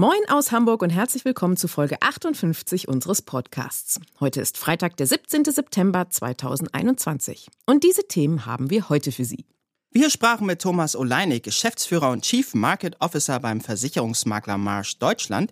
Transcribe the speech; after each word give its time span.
Moin 0.00 0.20
aus 0.28 0.52
Hamburg 0.52 0.82
und 0.82 0.90
herzlich 0.90 1.24
willkommen 1.24 1.56
zu 1.56 1.66
Folge 1.66 2.00
58 2.00 2.86
unseres 2.86 3.20
Podcasts. 3.20 3.98
Heute 4.20 4.40
ist 4.40 4.56
Freitag, 4.56 4.96
der 4.96 5.08
17. 5.08 5.46
September 5.46 6.08
2021. 6.08 7.48
Und 7.66 7.82
diese 7.82 8.06
Themen 8.06 8.46
haben 8.46 8.70
wir 8.70 8.90
heute 8.90 9.10
für 9.10 9.24
Sie. 9.24 9.44
Wir 9.90 10.08
sprachen 10.08 10.46
mit 10.46 10.62
Thomas 10.62 10.94
Oleinik, 10.94 11.42
Geschäftsführer 11.42 12.12
und 12.12 12.22
Chief 12.22 12.54
Market 12.54 12.94
Officer 13.00 13.40
beim 13.40 13.60
Versicherungsmakler 13.60 14.56
Marsch 14.56 15.00
Deutschland, 15.00 15.50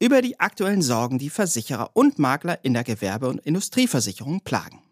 über 0.00 0.22
die 0.22 0.40
aktuellen 0.40 0.82
Sorgen, 0.82 1.20
die 1.20 1.30
Versicherer 1.30 1.90
und 1.94 2.18
Makler 2.18 2.64
in 2.64 2.74
der 2.74 2.82
Gewerbe- 2.82 3.28
und 3.28 3.38
Industrieversicherung 3.46 4.40
plagen. 4.40 4.83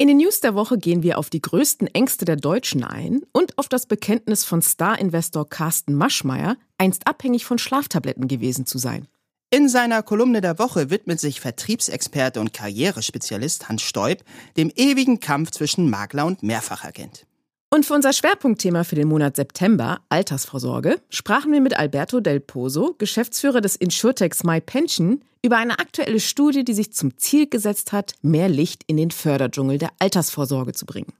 In 0.00 0.08
den 0.08 0.16
News 0.16 0.40
der 0.40 0.54
Woche 0.54 0.78
gehen 0.78 1.02
wir 1.02 1.18
auf 1.18 1.28
die 1.28 1.42
größten 1.42 1.86
Ängste 1.88 2.24
der 2.24 2.36
Deutschen 2.36 2.84
ein 2.84 3.20
und 3.34 3.58
auf 3.58 3.68
das 3.68 3.84
Bekenntnis 3.84 4.44
von 4.44 4.62
Star-Investor 4.62 5.46
Carsten 5.46 5.92
Maschmeyer, 5.92 6.56
einst 6.78 7.06
abhängig 7.06 7.44
von 7.44 7.58
Schlaftabletten 7.58 8.26
gewesen 8.26 8.64
zu 8.64 8.78
sein. 8.78 9.08
In 9.50 9.68
seiner 9.68 10.02
Kolumne 10.02 10.40
der 10.40 10.58
Woche 10.58 10.88
widmet 10.88 11.20
sich 11.20 11.42
Vertriebsexperte 11.42 12.40
und 12.40 12.54
Karrierespezialist 12.54 13.68
Hans 13.68 13.82
Stoib 13.82 14.24
dem 14.56 14.72
ewigen 14.74 15.20
Kampf 15.20 15.50
zwischen 15.50 15.90
Makler 15.90 16.24
und 16.24 16.42
Mehrfachagent. 16.42 17.26
Und 17.72 17.86
für 17.86 17.94
unser 17.94 18.12
Schwerpunktthema 18.12 18.82
für 18.82 18.96
den 18.96 19.06
Monat 19.06 19.36
September, 19.36 20.00
Altersvorsorge, 20.08 21.00
sprachen 21.08 21.52
wir 21.52 21.60
mit 21.60 21.78
Alberto 21.78 22.18
Del 22.18 22.40
Pozo, 22.40 22.96
Geschäftsführer 22.98 23.60
des 23.60 23.76
Insurtechs 23.76 24.42
My 24.42 24.60
Pension, 24.60 25.22
über 25.40 25.56
eine 25.56 25.78
aktuelle 25.78 26.18
Studie, 26.18 26.64
die 26.64 26.74
sich 26.74 26.92
zum 26.92 27.16
Ziel 27.16 27.48
gesetzt 27.48 27.92
hat, 27.92 28.14
mehr 28.22 28.48
Licht 28.48 28.82
in 28.88 28.96
den 28.96 29.12
Förderdschungel 29.12 29.78
der 29.78 29.90
Altersvorsorge 30.00 30.72
zu 30.72 30.84
bringen. 30.84 31.12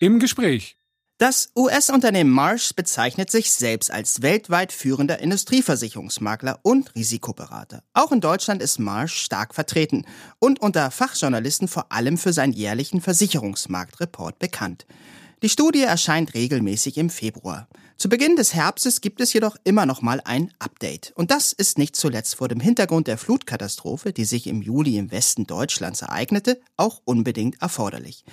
Im 0.00 0.18
Gespräch 0.18 0.76
das 1.20 1.50
US-Unternehmen 1.54 2.30
Marsh 2.30 2.72
bezeichnet 2.74 3.30
sich 3.30 3.52
selbst 3.52 3.90
als 3.90 4.22
weltweit 4.22 4.72
führender 4.72 5.18
Industrieversicherungsmakler 5.18 6.60
und 6.62 6.94
Risikoberater. 6.94 7.82
Auch 7.92 8.10
in 8.10 8.22
Deutschland 8.22 8.62
ist 8.62 8.78
Marsh 8.78 9.16
stark 9.16 9.54
vertreten 9.54 10.06
und 10.38 10.62
unter 10.62 10.90
Fachjournalisten 10.90 11.68
vor 11.68 11.92
allem 11.92 12.16
für 12.16 12.32
seinen 12.32 12.54
jährlichen 12.54 13.02
Versicherungsmarktreport 13.02 14.38
bekannt. 14.38 14.86
Die 15.42 15.50
Studie 15.50 15.82
erscheint 15.82 16.32
regelmäßig 16.32 16.96
im 16.96 17.10
Februar. 17.10 17.68
Zu 17.98 18.08
Beginn 18.08 18.36
des 18.36 18.54
Herbstes 18.54 19.02
gibt 19.02 19.20
es 19.20 19.34
jedoch 19.34 19.56
immer 19.64 19.84
noch 19.84 20.00
mal 20.00 20.22
ein 20.24 20.54
Update. 20.58 21.12
Und 21.16 21.30
das 21.30 21.52
ist 21.52 21.76
nicht 21.76 21.96
zuletzt 21.96 22.36
vor 22.36 22.48
dem 22.48 22.60
Hintergrund 22.60 23.08
der 23.08 23.18
Flutkatastrophe, 23.18 24.14
die 24.14 24.24
sich 24.24 24.46
im 24.46 24.62
Juli 24.62 24.96
im 24.96 25.10
Westen 25.10 25.46
Deutschlands 25.46 26.00
ereignete, 26.00 26.62
auch 26.78 27.02
unbedingt 27.04 27.60
erforderlich. 27.60 28.24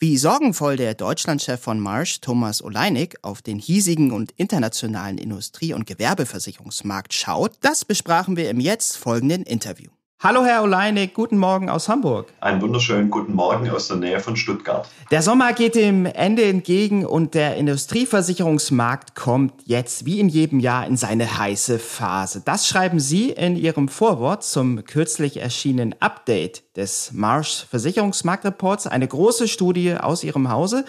Wie 0.00 0.16
sorgenvoll 0.16 0.76
der 0.76 0.94
Deutschlandchef 0.94 1.60
von 1.60 1.80
Marsh, 1.80 2.20
Thomas 2.20 2.62
Oleinik, 2.62 3.16
auf 3.22 3.42
den 3.42 3.58
hiesigen 3.58 4.12
und 4.12 4.30
internationalen 4.36 5.18
Industrie- 5.18 5.74
und 5.74 5.88
Gewerbeversicherungsmarkt 5.88 7.12
schaut, 7.12 7.54
das 7.62 7.84
besprachen 7.84 8.36
wir 8.36 8.48
im 8.48 8.60
jetzt 8.60 8.96
folgenden 8.96 9.42
Interview. 9.42 9.90
Hallo 10.20 10.44
Herr 10.44 10.64
Oleinik, 10.64 11.14
guten 11.14 11.38
Morgen 11.38 11.70
aus 11.70 11.88
Hamburg. 11.88 12.32
Einen 12.40 12.60
wunderschönen 12.60 13.08
guten 13.08 13.34
Morgen 13.34 13.70
aus 13.70 13.86
der 13.86 13.98
Nähe 13.98 14.18
von 14.18 14.34
Stuttgart. 14.34 14.88
Der 15.12 15.22
Sommer 15.22 15.52
geht 15.52 15.76
dem 15.76 16.06
Ende 16.06 16.42
entgegen 16.42 17.06
und 17.06 17.34
der 17.34 17.54
Industrieversicherungsmarkt 17.54 19.14
kommt 19.14 19.54
jetzt 19.66 20.06
wie 20.06 20.18
in 20.18 20.28
jedem 20.28 20.58
Jahr 20.58 20.88
in 20.88 20.96
seine 20.96 21.38
heiße 21.38 21.78
Phase. 21.78 22.42
Das 22.44 22.66
schreiben 22.66 22.98
Sie 22.98 23.30
in 23.30 23.54
Ihrem 23.54 23.86
Vorwort 23.86 24.42
zum 24.42 24.84
kürzlich 24.84 25.36
erschienenen 25.36 25.94
Update 26.00 26.64
des 26.76 27.12
Marsh 27.12 27.66
Versicherungsmarktreports, 27.70 28.88
eine 28.88 29.06
große 29.06 29.46
Studie 29.46 29.94
aus 29.94 30.24
Ihrem 30.24 30.50
Hause, 30.50 30.84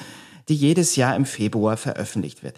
die 0.48 0.56
jedes 0.56 0.96
Jahr 0.96 1.16
im 1.16 1.26
Februar 1.26 1.78
veröffentlicht 1.78 2.42
wird. 2.42 2.56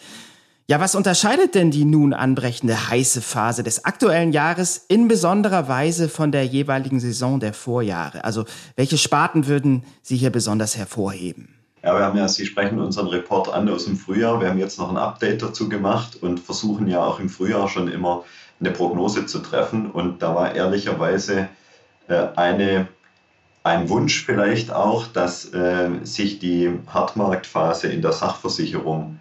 Ja, 0.72 0.80
was 0.80 0.96
unterscheidet 0.96 1.54
denn 1.54 1.70
die 1.70 1.84
nun 1.84 2.14
anbrechende 2.14 2.90
heiße 2.90 3.22
Phase 3.22 3.62
des 3.62 3.84
aktuellen 3.84 4.32
Jahres 4.32 4.86
in 4.88 5.10
besonderer 5.10 5.68
Weise 5.68 6.08
von 6.08 6.32
der 6.32 6.46
jeweiligen 6.46 7.02
Saison 7.02 7.42
der 7.42 7.54
Vorjahre? 7.54 8.24
Also 8.24 8.46
welche 8.78 8.98
Sparten 8.98 9.48
würden 9.48 9.84
Sie 10.02 10.16
hier 10.16 10.30
besonders 10.30 10.78
hervorheben? 10.78 11.54
Ja, 11.84 11.94
wir 11.94 12.06
haben 12.06 12.18
ja, 12.18 12.26
Sie 12.30 12.46
sprechen 12.46 12.80
unseren 12.80 13.08
Report 13.08 13.54
an 13.54 13.68
aus 13.68 13.84
dem 13.84 13.98
Frühjahr. 13.98 14.40
Wir 14.40 14.48
haben 14.48 14.60
jetzt 14.60 14.80
noch 14.80 14.90
ein 14.90 14.96
Update 14.96 15.42
dazu 15.42 15.68
gemacht 15.68 16.16
und 16.22 16.40
versuchen 16.40 16.88
ja 16.88 17.04
auch 17.04 17.20
im 17.20 17.28
Frühjahr 17.28 17.68
schon 17.68 17.90
immer 17.90 18.24
eine 18.62 18.72
Prognose 18.72 19.26
zu 19.26 19.40
treffen. 19.40 19.92
Und 19.92 20.22
da 20.22 20.36
war 20.36 20.56
ehrlicherweise 20.56 21.50
äh, 22.08 22.28
eine, 22.38 22.88
ein 23.64 23.90
Wunsch 23.90 24.24
vielleicht 24.26 24.72
auch, 24.72 25.08
dass 25.08 25.54
äh, 25.54 25.90
sich 26.04 26.40
die 26.40 26.80
Hartmarktphase 26.88 27.90
in 27.90 28.02
der 28.02 28.14
Sachversicherung 28.14 29.20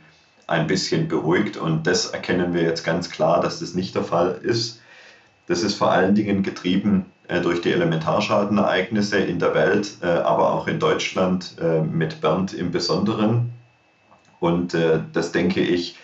ein 0.51 0.67
bisschen 0.67 1.09
beruhigt. 1.09 1.57
Und 1.57 1.87
das 1.87 2.07
erkennen 2.07 2.53
wir 2.53 2.63
jetzt 2.63 2.85
ganz 2.85 3.11
klar, 3.11 3.41
dass 3.41 3.61
das 3.61 3.75
nicht 3.75 3.95
der 3.95 4.05
Fall 4.05 4.39
ist. 4.43 4.81
Das 5.47 5.63
ist 5.63 5.75
vor 5.75 5.91
allen 5.91 6.15
Dingen 6.15 6.43
getrieben 6.43 7.07
äh, 7.29 7.41
durch 7.41 7.61
die 7.61 7.73
Elementarschadenereignisse 7.73 9.19
in 9.19 9.39
der 9.39 9.55
Welt, 9.55 9.97
äh, 10.03 10.07
aber 10.07 10.53
auch 10.53 10.67
in 10.67 10.81
Deutschland 10.81 11.57
äh, 11.61 11.81
mit 11.81 12.21
Bernd 12.21 12.53
im 12.53 12.73
Besonderen. 12.73 13.53
Und 14.41 14.75
das 15.13 15.33
denke 15.33 15.61
ich, 15.61 15.99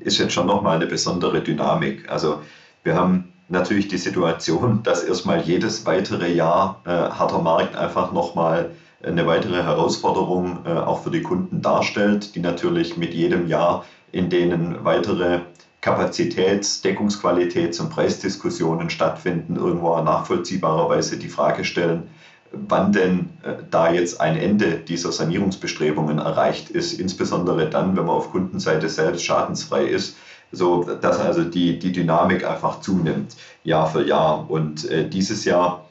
ist 0.00 0.18
jetzt 0.18 0.34
schon 0.34 0.46
nochmal 0.46 0.76
eine 0.76 0.84
besondere 0.84 1.40
Dynamik. 1.40 2.06
Also 2.10 2.42
wir 2.84 2.94
haben 2.94 3.32
natürlich 3.48 3.88
die 3.88 3.96
Situation, 3.96 4.82
dass 4.82 5.04
erstmal 5.04 5.40
jedes 5.40 5.86
weitere 5.86 6.30
Jahr 6.30 6.82
harter 6.84 7.40
Markt 7.40 7.76
einfach 7.76 8.12
nochmal 8.12 8.72
eine 9.02 9.26
weitere 9.26 9.62
Herausforderung 9.62 10.60
äh, 10.66 10.70
auch 10.70 11.02
für 11.02 11.10
die 11.10 11.22
Kunden 11.22 11.62
darstellt, 11.62 12.34
die 12.34 12.40
natürlich 12.40 12.96
mit 12.96 13.14
jedem 13.14 13.48
Jahr, 13.48 13.84
in 14.12 14.28
denen 14.28 14.84
weitere 14.84 15.40
Kapazitäts-, 15.80 16.82
Deckungsqualitäts- 16.84 17.80
und 17.80 17.90
Preisdiskussionen 17.90 18.90
stattfinden, 18.90 19.56
irgendwo 19.56 19.96
nachvollziehbarerweise 20.00 21.16
die 21.16 21.28
Frage 21.28 21.64
stellen, 21.64 22.10
wann 22.52 22.92
denn 22.92 23.30
äh, 23.42 23.54
da 23.70 23.92
jetzt 23.92 24.20
ein 24.20 24.36
Ende 24.36 24.76
dieser 24.76 25.12
Sanierungsbestrebungen 25.12 26.18
erreicht 26.18 26.68
ist, 26.70 26.98
insbesondere 27.00 27.70
dann, 27.70 27.96
wenn 27.96 28.04
man 28.04 28.16
auf 28.16 28.30
Kundenseite 28.30 28.88
selbst 28.88 29.24
schadensfrei 29.24 29.84
ist, 29.84 30.16
so 30.52 30.82
dass 30.82 31.20
also 31.20 31.44
die, 31.44 31.78
die 31.78 31.92
Dynamik 31.92 32.44
einfach 32.44 32.80
zunimmt, 32.80 33.36
Jahr 33.62 33.86
für 33.86 34.04
Jahr. 34.04 34.50
Und 34.50 34.90
äh, 34.90 35.08
dieses 35.08 35.44
Jahr 35.44 35.84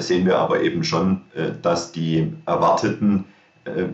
sehen 0.00 0.26
wir 0.26 0.38
aber 0.38 0.62
eben 0.62 0.84
schon, 0.84 1.22
äh, 1.34 1.50
dass 1.60 1.92
die 1.92 2.32
erwarteten 2.46 3.24
äh, 3.64 3.84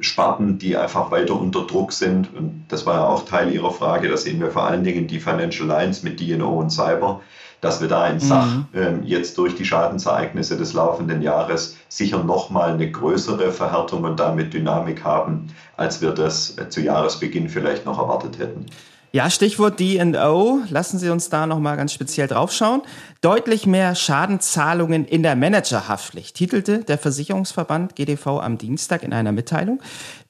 Sparten, 0.00 0.58
die 0.58 0.76
einfach 0.76 1.10
weiter 1.10 1.38
unter 1.38 1.64
Druck 1.64 1.92
sind, 1.92 2.34
und 2.34 2.64
das 2.68 2.86
war 2.86 2.94
ja 2.94 3.06
auch 3.06 3.24
Teil 3.24 3.52
Ihrer 3.52 3.70
Frage, 3.70 4.08
da 4.08 4.16
sehen 4.16 4.40
wir 4.40 4.50
vor 4.50 4.64
allen 4.64 4.82
Dingen 4.82 5.06
die 5.06 5.20
Financial 5.20 5.66
Lines 5.66 6.02
mit 6.02 6.18
DNO 6.18 6.48
und 6.58 6.70
Cyber, 6.70 7.20
dass 7.60 7.80
wir 7.80 7.86
da 7.86 8.08
in 8.08 8.18
Sach 8.18 8.46
mhm. 8.46 8.64
ähm, 8.74 9.02
jetzt 9.04 9.38
durch 9.38 9.54
die 9.54 9.64
Schadensereignisse 9.64 10.56
des 10.56 10.72
laufenden 10.72 11.22
Jahres 11.22 11.76
sicher 11.88 12.24
nochmal 12.24 12.72
eine 12.72 12.90
größere 12.90 13.52
Verhärtung 13.52 14.02
und 14.02 14.18
damit 14.18 14.52
Dynamik 14.52 15.04
haben, 15.04 15.46
als 15.76 16.02
wir 16.02 16.10
das 16.10 16.56
zu 16.70 16.80
Jahresbeginn 16.80 17.48
vielleicht 17.48 17.86
noch 17.86 17.98
erwartet 17.98 18.40
hätten. 18.40 18.66
Ja, 19.14 19.28
Stichwort 19.28 19.78
D&O. 19.78 20.60
Lassen 20.70 20.98
Sie 20.98 21.10
uns 21.10 21.28
da 21.28 21.46
nochmal 21.46 21.76
ganz 21.76 21.92
speziell 21.92 22.28
draufschauen. 22.28 22.80
Deutlich 23.20 23.66
mehr 23.66 23.94
Schadenzahlungen 23.94 25.04
in 25.04 25.22
der 25.22 25.36
Managerhaftpflicht, 25.36 26.34
titelte 26.34 26.78
der 26.78 26.96
Versicherungsverband 26.96 27.94
GDV 27.94 28.40
am 28.40 28.56
Dienstag 28.56 29.02
in 29.02 29.12
einer 29.12 29.32
Mitteilung. 29.32 29.82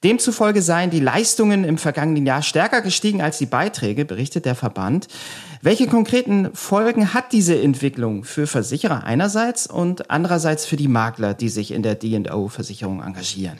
Demzufolge 0.03 0.61
seien 0.61 0.89
die 0.89 0.99
Leistungen 0.99 1.63
im 1.63 1.77
vergangenen 1.77 2.25
Jahr 2.25 2.41
stärker 2.41 2.81
gestiegen 2.81 3.21
als 3.21 3.37
die 3.37 3.45
Beiträge, 3.45 4.03
berichtet 4.03 4.43
der 4.43 4.55
Verband. 4.55 5.07
Welche 5.61 5.87
konkreten 5.87 6.53
Folgen 6.53 7.13
hat 7.13 7.31
diese 7.31 7.57
Entwicklung 7.57 8.25
für 8.25 8.47
Versicherer 8.47 9.05
einerseits 9.05 9.65
und 9.65 10.11
andererseits 10.11 10.65
für 10.65 10.75
die 10.75 10.89
Makler, 10.89 11.33
die 11.33 11.47
sich 11.47 11.71
in 11.71 11.83
der 11.83 11.95
D&O-Versicherung 11.95 13.01
engagieren? 13.01 13.59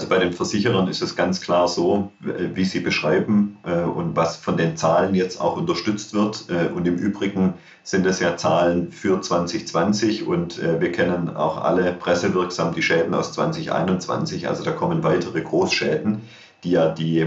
Also 0.00 0.08
bei 0.08 0.18
den 0.18 0.32
Versicherern 0.32 0.88
ist 0.88 1.02
es 1.02 1.14
ganz 1.14 1.42
klar 1.42 1.68
so, 1.68 2.10
wie 2.20 2.64
Sie 2.64 2.80
beschreiben 2.80 3.58
äh, 3.64 3.82
und 3.82 4.16
was 4.16 4.38
von 4.38 4.56
den 4.56 4.74
Zahlen 4.78 5.14
jetzt 5.14 5.38
auch 5.38 5.58
unterstützt 5.58 6.14
wird. 6.14 6.46
Äh, 6.48 6.72
und 6.72 6.88
im 6.88 6.96
Übrigen 6.96 7.52
sind 7.82 8.06
es 8.06 8.18
ja 8.18 8.34
Zahlen 8.38 8.92
für 8.92 9.20
2020 9.20 10.26
und 10.26 10.58
äh, 10.58 10.80
wir 10.80 10.90
kennen 10.90 11.36
auch 11.36 11.62
alle 11.62 11.92
pressewirksam 11.92 12.74
die 12.74 12.80
Schäden 12.80 13.12
aus 13.12 13.34
2021. 13.34 14.48
Also 14.48 14.64
da 14.64 14.70
kommen 14.70 15.02
weitere 15.02 15.42
Großschäden, 15.42 16.22
die 16.64 16.70
ja 16.70 16.88
die 16.88 17.26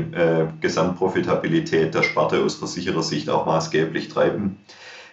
Gesamtprofitabilität 0.60 1.94
der 1.94 2.02
Sparte 2.02 2.44
aus 2.44 2.56
Versicherersicht 2.56 3.30
auch 3.30 3.46
maßgeblich 3.46 4.10
treiben. 4.10 4.58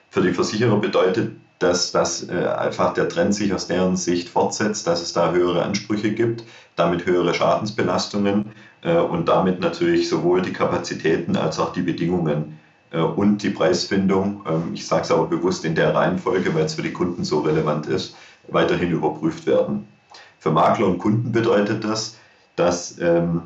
Für 0.09 0.23
die 0.23 0.33
Versicherer 0.33 0.79
bedeutet 0.79 1.33
dass, 1.61 1.93
dass 1.93 2.29
äh, 2.29 2.47
einfach 2.47 2.95
der 2.95 3.09
Trend 3.09 3.35
sich 3.35 3.55
aus 3.55 3.69
deren 3.69 3.97
Sicht 3.97 4.29
fortsetzt, 4.29 4.87
dass 4.87 5.03
es 5.03 5.13
da 5.13 5.31
höhere 5.31 5.63
Ansprüche 5.63 6.11
gibt, 6.11 6.43
damit 6.75 7.07
höhere 7.07 7.35
Schadensbelastungen 7.35 8.53
äh, 8.83 8.97
und 8.97 9.29
damit 9.29 9.61
natürlich 9.61 10.09
sowohl 10.09 10.43
die 10.43 10.55
Kapazitäten 10.55 11.37
als 11.37 11.59
auch 11.59 11.73
die 11.73 11.83
Bedingungen 11.83 12.59
äh, 12.91 13.01
und 13.01 13.43
die 13.43 13.51
Preisfindung, 13.51 14.43
ähm, 14.49 14.71
ich 14.73 14.87
sage 14.87 15.03
es 15.03 15.11
aber 15.11 15.27
bewusst 15.27 15.65
in 15.67 15.75
der 15.75 15.95
Reihenfolge, 15.95 16.55
weil 16.55 16.65
es 16.65 16.75
für 16.75 16.83
die 16.83 16.95
Kunden 16.95 17.25
so 17.25 17.41
relevant 17.41 17.87
ist, 17.87 18.17
weiterhin 18.49 18.91
überprüft 18.91 19.47
werden. 19.47 19.87
Für 20.39 20.51
Makler 20.51 20.87
und 20.87 20.99
Kunden 20.99 21.31
bedeutet 21.31 21.85
das, 21.85 22.17
dass 22.57 22.99
ähm, 22.99 23.43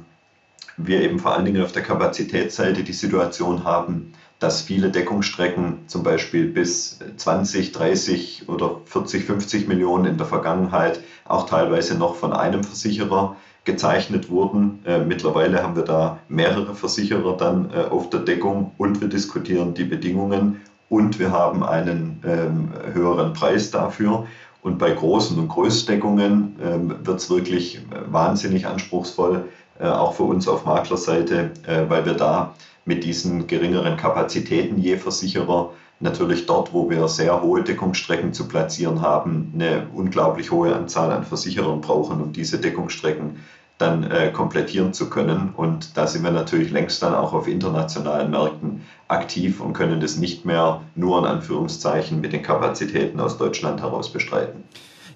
wir 0.77 1.01
eben 1.03 1.19
vor 1.19 1.35
allen 1.35 1.45
Dingen 1.45 1.65
auf 1.65 1.73
der 1.73 1.83
Kapazitätsseite 1.83 2.85
die 2.85 2.93
Situation 2.93 3.65
haben, 3.65 4.13
dass 4.45 4.61
viele 4.61 4.91
Deckungsstrecken 4.91 5.85
zum 5.87 6.03
Beispiel 6.03 6.45
bis 6.45 6.99
20, 7.17 7.73
30 7.73 8.47
oder 8.47 8.83
40, 8.85 9.25
50 9.25 9.69
Millionen 9.69 10.05
in 10.05 10.19
der 10.19 10.27
Vergangenheit 10.27 11.01
auch 11.25 11.47
teilweise 11.47 11.97
noch 11.97 12.17
von 12.17 12.35
einem 12.35 12.63
Versicherer 12.63 13.37
gezeichnet 13.65 14.29
wurden. 14.29 14.81
Äh, 14.85 14.99
mittlerweile 14.99 15.63
haben 15.63 15.77
wir 15.77 15.85
da 15.85 16.19
mehrere 16.29 16.75
Versicherer 16.75 17.39
dann 17.39 17.71
äh, 17.71 17.85
auf 17.85 18.11
der 18.11 18.21
Deckung 18.21 18.73
und 18.77 19.01
wir 19.01 19.09
diskutieren 19.09 19.73
die 19.73 19.85
Bedingungen 19.85 20.61
und 20.91 21.19
wir 21.19 21.33
haben 21.33 21.63
einen 21.65 22.21
ähm, 22.27 22.69
höheren 22.93 23.33
Preis 23.33 23.71
dafür. 23.71 24.27
Und 24.61 24.79
bei 24.79 24.91
großen 24.91 25.39
und 25.39 25.49
Größdeckungen 25.49 26.57
ähm, 26.63 26.95
wird 27.03 27.19
es 27.19 27.31
wirklich 27.31 27.81
wahnsinnig 28.11 28.67
anspruchsvoll, 28.67 29.49
äh, 29.81 29.87
auch 29.87 30.13
für 30.13 30.25
uns 30.25 30.47
auf 30.49 30.67
Maklerseite, 30.67 31.53
weil 31.89 32.05
wir 32.05 32.15
da 32.15 32.55
mit 32.85 33.05
diesen 33.05 33.47
geringeren 33.47 33.97
Kapazitäten 33.97 34.79
je 34.79 34.97
Versicherer 34.97 35.71
natürlich 36.01 36.47
dort, 36.47 36.73
wo 36.73 36.91
wir 36.91 37.09
sehr 37.09 37.41
hohe 37.43 37.63
Deckungsstrecken 37.63 38.33
zu 38.33 38.49
platzieren 38.49 39.01
haben, 39.01 39.53
eine 39.55 39.87
unglaublich 39.95 40.51
hohe 40.51 40.75
Anzahl 40.75 41.11
an 41.13 41.25
Versicherern 41.25 41.81
brauchen, 41.81 42.21
um 42.21 42.33
diese 42.33 42.59
Deckungsstrecken 42.59 43.39
dann 43.79 44.09
äh, 44.11 44.31
komplettieren 44.31 44.93
zu 44.93 45.11
können. 45.11 45.53
Und 45.57 45.97
da 45.97 46.07
sind 46.07 46.23
wir 46.23 46.31
natürlich 46.31 46.71
längst 46.71 47.03
dann 47.03 47.15
auch 47.15 47.33
auf 47.33 47.49
internationalen 47.49 48.31
Märkten 48.31 48.83
aktiv 49.09 49.61
und 49.61 49.73
können 49.73 50.01
das 50.01 50.17
nicht 50.17 50.45
mehr 50.45 50.83
nur 50.95 51.19
in 51.19 51.25
Anführungszeichen 51.25 52.21
mit 52.21 52.33
den 52.33 52.43
Kapazitäten 52.43 53.19
aus 53.19 53.37
Deutschland 53.37 53.81
heraus 53.81 54.13
bestreiten. 54.13 54.65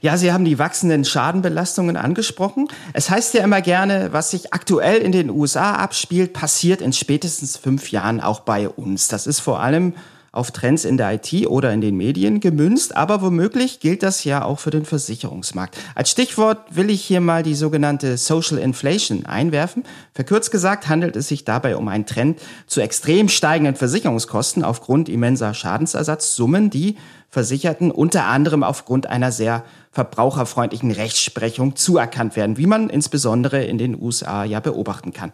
Ja, 0.01 0.17
Sie 0.17 0.33
haben 0.33 0.45
die 0.45 0.59
wachsenden 0.59 1.05
Schadenbelastungen 1.05 1.97
angesprochen. 1.97 2.69
Es 2.93 3.11
heißt 3.11 3.35
ja 3.35 3.43
immer 3.43 3.61
gerne, 3.61 4.13
was 4.13 4.31
sich 4.31 4.53
aktuell 4.53 4.99
in 4.99 5.13
den 5.13 5.31
USA 5.31 5.75
abspielt, 5.75 6.33
passiert 6.33 6.81
in 6.81 6.93
spätestens 6.93 7.57
fünf 7.57 7.91
Jahren 7.91 8.21
auch 8.21 8.41
bei 8.41 8.69
uns. 8.69 9.09
Das 9.09 9.27
ist 9.27 9.41
vor 9.41 9.61
allem 9.61 9.95
auf 10.31 10.51
Trends 10.51 10.85
in 10.85 10.97
der 10.97 11.15
IT 11.15 11.47
oder 11.47 11.73
in 11.73 11.81
den 11.81 11.97
Medien 11.97 12.41
gemünzt, 12.41 12.97
aber 12.97 13.23
womöglich 13.23 13.81
gilt 13.81 14.03
das 14.03 14.25
ja 14.25 14.45
auch 14.45 14.59
für 14.59 14.71
den 14.71 14.85
Versicherungsmarkt. 14.85 15.77
Als 15.95 16.11
Stichwort 16.11 16.77
will 16.77 16.91
ich 16.91 17.03
hier 17.03 17.21
mal 17.21 17.43
die 17.43 17.55
sogenannte 17.55 18.17
Social 18.17 18.59
Inflation 18.59 19.27
einwerfen. 19.27 19.85
Verkürzt 20.13 20.51
gesagt 20.51 20.89
handelt 20.89 21.17
es 21.17 21.29
sich 21.29 21.45
dabei 21.45 21.77
um 21.77 21.89
einen 21.89 22.07
Trend 22.07 22.41
zu 22.67 22.81
extrem 22.81 23.29
steigenden 23.29 23.75
Versicherungskosten 23.75 24.63
aufgrund 24.63 25.09
immenser 25.09 25.55
Schadensersatzsummen, 25.55 26.71
die 26.71 26.97
Versicherten 27.31 27.91
unter 27.91 28.25
anderem 28.25 28.63
aufgrund 28.63 29.07
einer 29.07 29.33
sehr 29.33 29.65
verbraucherfreundlichen 29.93 30.91
Rechtsprechung 30.91 31.77
zuerkannt 31.77 32.37
werden, 32.37 32.57
wie 32.57 32.67
man 32.67 32.89
insbesondere 32.89 33.65
in 33.65 33.77
den 33.77 34.01
USA 34.01 34.45
ja 34.45 34.61
beobachten 34.61 35.13
kann. 35.13 35.33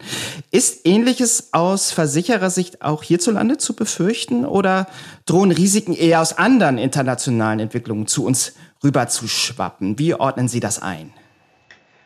Ist 0.51 0.87
Ähnliches 0.87 1.53
aus 1.53 1.93
Versicherersicht 1.93 2.83
auch 2.83 3.05
hierzulande 3.05 3.59
zu 3.59 3.75
befürchten 3.75 4.45
oder 4.45 4.89
drohen 5.25 5.53
Risiken 5.53 5.95
eher 5.95 6.21
aus 6.21 6.37
anderen 6.37 6.79
internationalen 6.79 7.61
Entwicklungen 7.61 8.09
zu 8.09 8.25
uns 8.25 8.55
rüber 8.83 9.07
zu 9.07 9.29
schwappen? 9.29 9.99
Wie 9.99 10.15
ordnen 10.15 10.49
Sie 10.49 10.61
das 10.61 10.83
ein? 10.83 11.13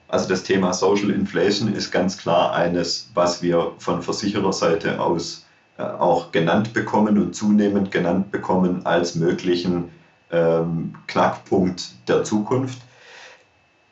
Also 0.08 0.28
das 0.28 0.42
Thema 0.42 0.72
Social 0.72 1.10
Inflation 1.10 1.74
ist 1.74 1.90
ganz 1.90 2.18
klar 2.18 2.54
eines, 2.54 3.10
was 3.14 3.42
wir 3.42 3.72
von 3.78 4.02
Versichererseite 4.02 5.00
aus 5.00 5.44
auch 5.82 6.32
genannt 6.32 6.72
bekommen 6.72 7.18
und 7.18 7.34
zunehmend 7.34 7.90
genannt 7.90 8.30
bekommen 8.30 8.84
als 8.84 9.14
möglichen 9.14 9.90
ähm, 10.30 10.94
Knackpunkt 11.06 11.90
der 12.08 12.24
Zukunft. 12.24 12.78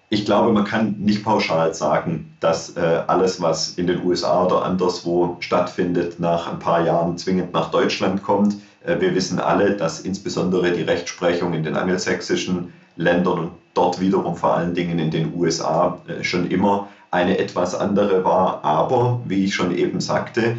Ich 0.08 0.24
glaube, 0.24 0.52
man 0.52 0.64
kann 0.64 0.96
nicht 0.98 1.24
pauschal 1.24 1.74
sagen, 1.74 2.36
dass 2.38 2.76
äh, 2.76 3.02
alles, 3.06 3.40
was 3.40 3.70
in 3.70 3.88
den 3.88 4.04
USA 4.04 4.44
oder 4.44 4.64
anderswo 4.64 5.36
stattfindet, 5.40 6.20
nach 6.20 6.50
ein 6.50 6.60
paar 6.60 6.84
Jahren 6.84 7.18
zwingend 7.18 7.52
nach 7.52 7.72
Deutschland 7.72 8.22
kommt. 8.22 8.56
Äh, 8.84 9.00
wir 9.00 9.14
wissen 9.16 9.40
alle, 9.40 9.76
dass 9.76 10.00
insbesondere 10.00 10.70
die 10.70 10.82
Rechtsprechung 10.82 11.54
in 11.54 11.64
den 11.64 11.76
angelsächsischen 11.76 12.72
Ländern 12.94 13.38
und 13.38 13.50
dort 13.74 14.00
wiederum 14.00 14.36
vor 14.36 14.54
allen 14.54 14.74
Dingen 14.74 14.98
in 15.00 15.10
den 15.10 15.34
USA 15.34 15.98
äh, 16.06 16.22
schon 16.22 16.50
immer 16.50 16.88
eine 17.10 17.38
etwas 17.38 17.74
andere 17.74 18.24
war. 18.24 18.64
Aber, 18.64 19.20
wie 19.24 19.44
ich 19.44 19.54
schon 19.54 19.76
eben 19.76 20.00
sagte, 20.00 20.42
äh, 20.42 20.56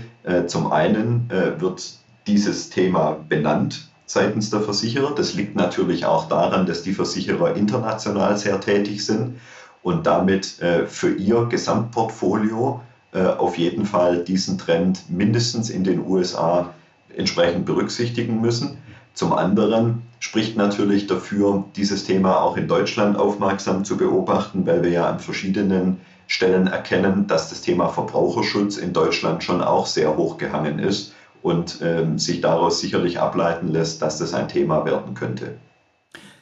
zum 0.47 0.71
einen 0.71 1.29
äh, 1.29 1.59
wird 1.59 1.97
dieses 2.27 2.69
Thema 2.69 3.17
benannt 3.29 3.87
seitens 4.05 4.49
der 4.49 4.61
Versicherer. 4.61 5.13
Das 5.15 5.33
liegt 5.33 5.55
natürlich 5.55 6.05
auch 6.05 6.27
daran, 6.27 6.65
dass 6.65 6.81
die 6.81 6.93
Versicherer 6.93 7.55
international 7.55 8.37
sehr 8.37 8.59
tätig 8.59 9.05
sind 9.05 9.39
und 9.83 10.05
damit 10.05 10.59
äh, 10.61 10.85
für 10.85 11.13
ihr 11.13 11.45
Gesamtportfolio 11.45 12.81
äh, 13.13 13.23
auf 13.23 13.57
jeden 13.57 13.85
Fall 13.85 14.23
diesen 14.23 14.57
Trend 14.57 15.09
mindestens 15.09 15.69
in 15.69 15.83
den 15.83 16.05
USA 16.05 16.73
entsprechend 17.15 17.65
berücksichtigen 17.65 18.41
müssen. 18.41 18.77
Zum 19.13 19.33
anderen 19.33 20.03
spricht 20.19 20.57
natürlich 20.57 21.07
dafür, 21.07 21.65
dieses 21.75 22.03
Thema 22.03 22.41
auch 22.41 22.57
in 22.57 22.67
Deutschland 22.67 23.17
aufmerksam 23.17 23.83
zu 23.83 23.97
beobachten, 23.97 24.65
weil 24.65 24.83
wir 24.83 24.91
ja 24.91 25.09
an 25.09 25.19
verschiedenen 25.19 25.99
Stellen 26.27 26.67
erkennen, 26.67 27.27
dass 27.27 27.49
das 27.49 27.61
Thema 27.61 27.89
Verbraucherschutz 27.89 28.77
in 28.77 28.93
Deutschland 28.93 29.43
schon 29.43 29.61
auch 29.61 29.87
sehr 29.87 30.15
hoch 30.17 30.37
gehangen 30.37 30.79
ist 30.79 31.13
und 31.41 31.79
ähm, 31.81 32.19
sich 32.19 32.41
daraus 32.41 32.81
sicherlich 32.81 33.19
ableiten 33.19 33.69
lässt, 33.69 34.01
dass 34.01 34.19
das 34.19 34.33
ein 34.33 34.47
Thema 34.47 34.85
werden 34.85 35.13
könnte. 35.13 35.57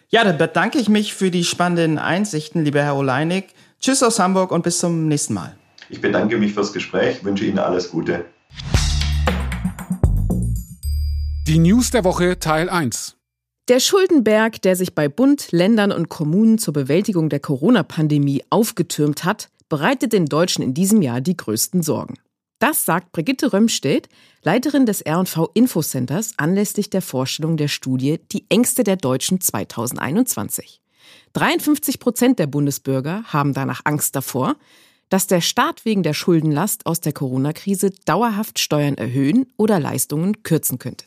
Ja, 0.10 0.24
dann 0.24 0.38
bedanke 0.38 0.80
ich 0.80 0.90
mich 0.90 1.14
für 1.14 1.32
die 1.32 1.44
spannenden 1.44 1.98
Einsichten, 1.98 2.64
lieber 2.64 2.82
Herr 2.82 2.96
Oleinik. 2.96 3.54
Tschüss 3.80 4.02
aus 4.02 4.20
Hamburg 4.20 4.52
und 4.52 4.64
bis 4.64 4.80
zum 4.80 5.08
nächsten 5.08 5.34
Mal. 5.34 5.56
Ich 5.90 6.02
bedanke 6.02 6.38
mich 6.38 6.54
fürs 6.54 6.74
Gespräch, 6.74 7.24
wünsche 7.24 7.46
Ihnen 7.46 7.60
alles 7.60 7.92
Gute. 7.92 8.26
Die 11.48 11.60
News 11.60 11.92
der 11.92 12.04
Woche 12.04 12.40
Teil 12.40 12.70
1. 12.70 13.18
Der 13.68 13.80
Schuldenberg, 13.80 14.62
der 14.62 14.76
sich 14.76 14.96
bei 14.96 15.10
Bund, 15.10 15.52
Ländern 15.52 15.92
und 15.92 16.10
Kommunen 16.10 16.58
zur 16.58 16.74
Bewältigung 16.74 17.30
der 17.30 17.40
Corona-Pandemie 17.40 18.44
aufgetürmt 18.50 19.26
hat, 19.26 19.50
bereitet 19.70 20.14
den 20.14 20.26
Deutschen 20.26 20.64
in 20.64 20.74
diesem 20.74 21.02
Jahr 21.02 21.22
die 21.22 21.38
größten 21.38 21.82
Sorgen. 21.82 22.16
Das 22.60 22.86
sagt 22.86 23.12
Brigitte 23.12 23.52
Römstedt, 23.52 24.08
Leiterin 24.42 24.86
des 24.86 25.02
R&V 25.02 25.50
Infocenters, 25.54 26.34
anlässlich 26.38 26.90
der 26.90 27.02
Vorstellung 27.02 27.58
der 27.58 27.68
Studie 27.68 28.20
Die 28.32 28.46
Ängste 28.50 28.84
der 28.84 28.96
Deutschen 28.96 29.42
2021. 29.42 30.82
53 31.34 32.00
Prozent 32.00 32.40
der 32.40 32.48
Bundesbürger 32.48 33.24
haben 33.26 33.54
danach 33.54 33.82
Angst 33.84 34.16
davor, 34.16 34.56
dass 35.10 35.28
der 35.28 35.42
Staat 35.42 35.86
wegen 35.86 36.02
der 36.02 36.14
Schuldenlast 36.14 36.86
aus 36.86 37.02
der 37.02 37.14
Corona-Krise 37.14 37.92
dauerhaft 38.06 38.60
Steuern 38.60 38.96
erhöhen 38.96 39.46
oder 39.58 39.80
Leistungen 39.80 40.44
kürzen 40.44 40.80
könnte. 40.80 41.06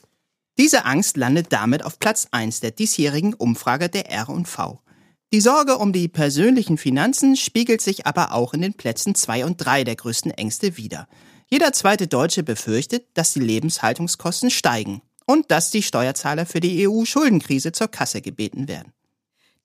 Diese 0.59 0.85
Angst 0.85 1.17
landet 1.17 1.47
damit 1.51 1.85
auf 1.85 1.99
Platz 1.99 2.29
1 2.31 2.61
der 2.61 2.73
diesjährigen 2.73 3.35
Umfrage 3.35 3.89
der 3.89 4.11
R&V. 4.11 4.81
Die 5.31 5.43
Sorge 5.43 5.77
um 5.77 5.93
die 5.93 6.09
persönlichen 6.09 6.79
Finanzen 6.79 7.37
spiegelt 7.37 7.83
sich 7.83 8.07
aber 8.07 8.33
auch 8.33 8.55
in 8.55 8.63
den 8.63 8.73
Plätzen 8.73 9.15
2 9.15 9.45
und 9.45 9.59
3 9.59 9.85
der 9.85 9.95
größten 9.95 10.31
Ängste 10.31 10.79
wider. 10.79 11.07
Jeder 11.51 11.75
zweite 11.75 12.07
Deutsche 12.07 12.43
befürchtet, 12.43 13.05
dass 13.13 13.35
die 13.35 13.41
Lebenshaltungskosten 13.41 14.51
steigen 14.51 15.03
und 15.27 15.51
dass 15.51 15.71
die 15.71 15.83
Steuerzahler 15.83 16.47
für 16.47 16.61
die 16.61 16.89
EU-Schuldenkrise 16.89 17.73
zur 17.73 17.89
Kasse 17.89 18.23
gebeten 18.23 18.69
werden. 18.69 18.95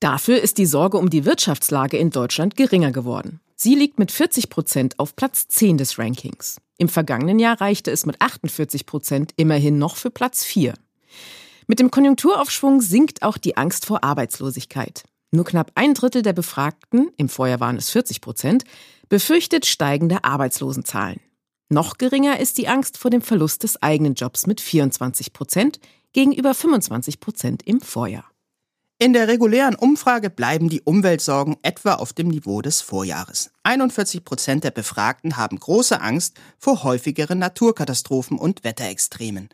Dafür 0.02 0.42
ist 0.42 0.58
die 0.58 0.66
Sorge 0.66 0.98
um 0.98 1.10
die 1.10 1.24
Wirtschaftslage 1.24 1.96
in 1.96 2.10
Deutschland 2.10 2.58
geringer 2.58 2.92
geworden. 2.92 3.40
Sie 3.56 3.74
liegt 3.74 4.00
mit 4.00 4.12
40 4.12 4.50
Prozent 4.50 5.00
auf 5.00 5.16
Platz 5.16 5.48
10 5.48 5.78
des 5.78 5.98
Rankings. 5.98 6.58
Im 6.78 6.90
vergangenen 6.90 7.40
Jahr 7.40 7.62
reichte 7.62 7.90
es 7.90 8.06
mit 8.06 8.20
48 8.20 8.86
Prozent 8.86 9.32
immerhin 9.38 9.78
noch 9.78 9.96
für 9.96 10.10
Platz 10.10 10.44
4. 10.44 10.74
Mit 11.68 11.80
dem 11.80 11.90
Konjunkturaufschwung 11.90 12.82
sinkt 12.82 13.24
auch 13.24 13.38
die 13.38 13.56
Angst 13.56 13.86
vor 13.86 14.04
Arbeitslosigkeit. 14.04 15.06
Nur 15.34 15.46
knapp 15.46 15.72
ein 15.74 15.96
Drittel 15.96 16.22
der 16.22 16.34
Befragten, 16.34 17.10
im 17.18 17.28
Vorjahr 17.28 17.60
waren 17.60 17.76
es 17.76 17.90
40 17.90 18.22
Prozent, 18.22 18.66
befürchtet 19.10 19.66
steigende 19.66 20.24
Arbeitslosenzahlen. 20.24 21.20
Noch 21.70 21.98
geringer 21.98 22.40
ist 22.40 22.60
die 22.60 22.68
Angst 22.68 23.00
vor 23.00 23.10
dem 23.10 23.24
Verlust 23.24 23.64
des 23.64 23.82
eigenen 23.82 24.14
Jobs 24.14 24.46
mit 24.46 24.62
24 24.62 25.34
Prozent 25.34 25.80
gegenüber 26.12 26.54
25 26.54 27.20
Prozent 27.20 27.64
im 27.64 27.82
Vorjahr. 27.82 28.30
In 29.00 29.14
der 29.14 29.28
regulären 29.28 29.74
Umfrage 29.74 30.30
bleiben 30.30 30.70
die 30.70 30.82
Umweltsorgen 30.82 31.58
etwa 31.64 31.96
auf 31.96 32.14
dem 32.14 32.28
Niveau 32.28 32.62
des 32.62 32.82
Vorjahres. 32.82 33.50
41 33.64 34.24
Prozent 34.24 34.64
der 34.64 34.70
Befragten 34.70 35.36
haben 35.36 35.58
große 35.58 36.00
Angst 36.00 36.40
vor 36.60 36.84
häufigeren 36.84 37.40
Naturkatastrophen 37.40 38.38
und 38.38 38.64
Wetterextremen. 38.64 39.50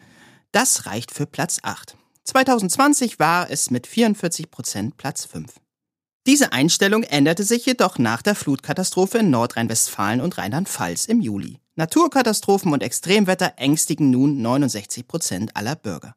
Das 0.52 0.88
reicht 0.88 1.12
für 1.12 1.26
Platz 1.26 1.60
8. 1.64 1.96
2020 2.26 3.18
war 3.18 3.50
es 3.50 3.72
mit 3.72 3.88
44 3.88 4.52
Prozent 4.52 4.98
Platz 4.98 5.24
5. 5.24 5.54
Diese 6.28 6.52
Einstellung 6.52 7.04
änderte 7.04 7.44
sich 7.44 7.66
jedoch 7.66 7.98
nach 7.98 8.22
der 8.22 8.36
Flutkatastrophe 8.36 9.20
in 9.20 9.30
Nordrhein-Westfalen 9.30 10.22
und 10.22 10.38
Rheinland-Pfalz 10.38 11.06
im 11.06 11.22
Juli. 11.22 11.60
Naturkatastrophen 11.76 12.74
und 12.74 12.84
Extremwetter 12.84 13.54
ängstigen 13.58 14.10
nun 14.10 14.42
69 14.42 15.08
Prozent 15.08 15.56
aller 15.56 15.76
Bürger. 15.76 16.16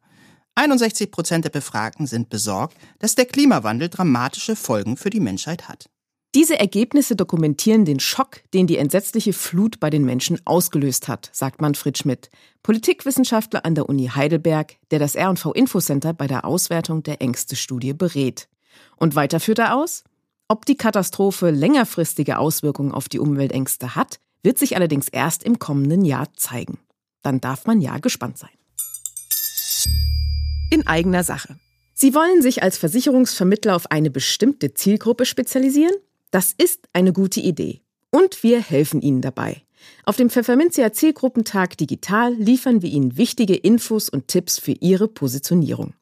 61 0.55 1.11
Prozent 1.11 1.45
der 1.45 1.51
Befragten 1.51 2.07
sind 2.07 2.29
besorgt, 2.29 2.77
dass 2.99 3.15
der 3.15 3.27
Klimawandel 3.27 3.89
dramatische 3.89 4.57
Folgen 4.57 4.97
für 4.97 5.09
die 5.09 5.21
Menschheit 5.21 5.69
hat. 5.69 5.89
Diese 6.35 6.59
Ergebnisse 6.59 7.15
dokumentieren 7.15 7.85
den 7.85 8.01
Schock, 8.01 8.41
den 8.55 8.67
die 8.67 8.79
entsetzliche 8.79 9.35
Flut 9.35 9.81
bei 9.81 9.91
den 9.91 10.03
Menschen 10.05 10.41
ausgelöst 10.47 11.07
hat, 11.07 11.29
sagt 11.33 11.61
Manfred 11.61 11.99
Schmidt, 11.99 12.31
Politikwissenschaftler 12.63 13.67
an 13.67 13.75
der 13.75 13.89
Uni 13.89 14.07
Heidelberg, 14.07 14.77
der 14.91 14.99
das 14.99 15.15
R&V 15.15 15.53
Infocenter 15.53 16.15
bei 16.15 16.27
der 16.27 16.47
Auswertung 16.47 17.03
der 17.03 17.21
Ängste-Studie 17.21 17.93
berät. 17.93 18.49
Und 19.03 19.17
weiter 19.17 19.41
führt 19.41 19.59
er 19.59 19.75
aus, 19.75 20.05
ob 20.47 20.65
die 20.65 20.77
Katastrophe 20.77 21.51
längerfristige 21.51 22.39
Auswirkungen 22.39 22.93
auf 22.93 23.09
die 23.09 23.19
Umweltängste 23.19 23.97
hat, 23.97 24.21
wird 24.45 24.59
sich 24.59 24.77
allerdings 24.77 25.09
erst 25.09 25.43
im 25.43 25.59
kommenden 25.59 26.05
Jahr 26.05 26.33
zeigen. 26.37 26.79
Dann 27.21 27.41
darf 27.41 27.67
man 27.67 27.81
ja 27.81 27.99
gespannt 27.99 28.39
sein. 28.39 28.53
In 30.71 30.87
eigener 30.87 31.25
Sache. 31.25 31.57
Sie 31.95 32.15
wollen 32.15 32.43
sich 32.43 32.63
als 32.63 32.79
Versicherungsvermittler 32.79 33.75
auf 33.75 33.91
eine 33.91 34.09
bestimmte 34.09 34.73
Zielgruppe 34.73 35.27
spezialisieren? 35.27 35.97
Das 36.31 36.55
ist 36.57 36.87
eine 36.93 37.13
gute 37.13 37.41
Idee. 37.41 37.81
Und 38.11 38.45
wir 38.45 38.61
helfen 38.61 39.03
Ihnen 39.03 39.21
dabei. 39.21 39.63
Auf 40.05 40.15
dem 40.15 40.31
Pfefferminzia 40.31 40.93
Zielgruppentag 40.93 41.77
Digital 41.77 42.35
liefern 42.35 42.83
wir 42.83 42.91
Ihnen 42.91 43.17
wichtige 43.17 43.57
Infos 43.57 44.09
und 44.09 44.29
Tipps 44.29 44.61
für 44.61 44.77
Ihre 44.79 45.09
Positionierung. 45.09 45.95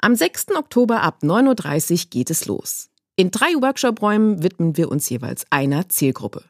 Am 0.00 0.14
6. 0.14 0.54
Oktober 0.56 1.02
ab 1.02 1.22
9.30 1.24 1.90
Uhr 1.90 2.10
geht 2.10 2.30
es 2.30 2.46
los. 2.46 2.88
In 3.16 3.32
drei 3.32 3.52
Workshop-Räumen 3.54 4.44
widmen 4.44 4.76
wir 4.76 4.92
uns 4.92 5.08
jeweils 5.08 5.44
einer 5.50 5.88
Zielgruppe. 5.88 6.44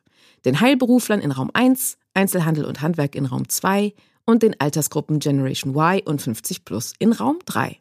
Den 0.45 0.61
Heilberuflern 0.61 1.21
in 1.21 1.31
Raum 1.31 1.51
1, 1.55 1.97
Einzelhandel 2.13 2.67
und 2.67 2.83
Handwerk 2.83 3.15
in 3.15 3.25
Raum 3.25 3.49
2 3.49 3.95
und 4.27 4.43
den 4.43 4.61
Altersgruppen 4.61 5.19
Generation 5.19 5.75
Y 5.75 6.03
und 6.05 6.21
50 6.21 6.67
Plus 6.67 6.93
in 6.99 7.13
Raum 7.13 7.39
3. 7.47 7.79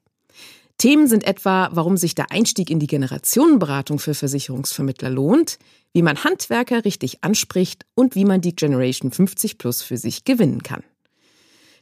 Themen 0.78 1.08
sind 1.08 1.26
etwa, 1.26 1.70
warum 1.74 1.98
sich 1.98 2.16
der 2.16 2.32
Einstieg 2.32 2.70
in 2.70 2.80
die 2.80 2.88
Generationenberatung 2.88 4.00
für 4.00 4.14
Versicherungsvermittler 4.14 5.10
lohnt, 5.10 5.60
wie 5.92 6.02
man 6.02 6.24
Handwerker 6.24 6.86
richtig 6.86 7.26
anspricht 7.26 7.86
und 7.94 8.16
wie 8.16 8.24
man 8.24 8.40
die 8.40 8.56
Generation 8.56 9.12
50 9.12 9.58
Plus 9.58 9.82
für 9.82 9.98
sich 9.98 10.24
gewinnen 10.24 10.64
kann. 10.64 10.84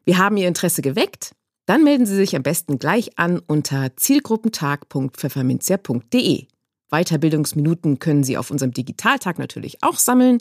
Wir 0.06 0.18
haben 0.18 0.38
Ihr 0.38 0.48
Interesse 0.48 0.82
geweckt? 0.82 1.36
Dann 1.66 1.84
melden 1.84 2.06
Sie 2.06 2.16
sich 2.16 2.36
am 2.36 2.44
besten 2.44 2.78
gleich 2.78 3.18
an 3.18 3.40
unter 3.40 3.96
zielgruppentag.pfefferminzia.de. 3.96 6.46
Weiterbildungsminuten 6.92 7.98
können 8.00 8.24
Sie 8.24 8.38
auf 8.38 8.52
unserem 8.52 8.72
Digitaltag 8.72 9.40
natürlich 9.40 9.82
auch 9.82 9.98
sammeln. 9.98 10.38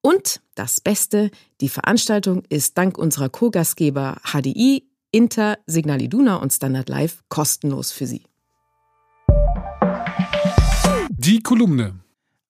Und 0.00 0.40
das 0.54 0.80
Beste, 0.80 1.30
die 1.60 1.68
Veranstaltung 1.68 2.42
ist 2.48 2.78
dank 2.78 2.96
unserer 2.98 3.28
Co-Gastgeber 3.28 4.16
HDI 4.24 4.88
Inter, 5.10 5.58
Signal 5.66 6.00
Iduna 6.02 6.36
und 6.36 6.52
Standard 6.52 6.88
Live 6.88 7.22
kostenlos 7.28 7.92
für 7.92 8.06
Sie. 8.06 8.22
Die 11.10 11.40
Kolumne. 11.40 12.00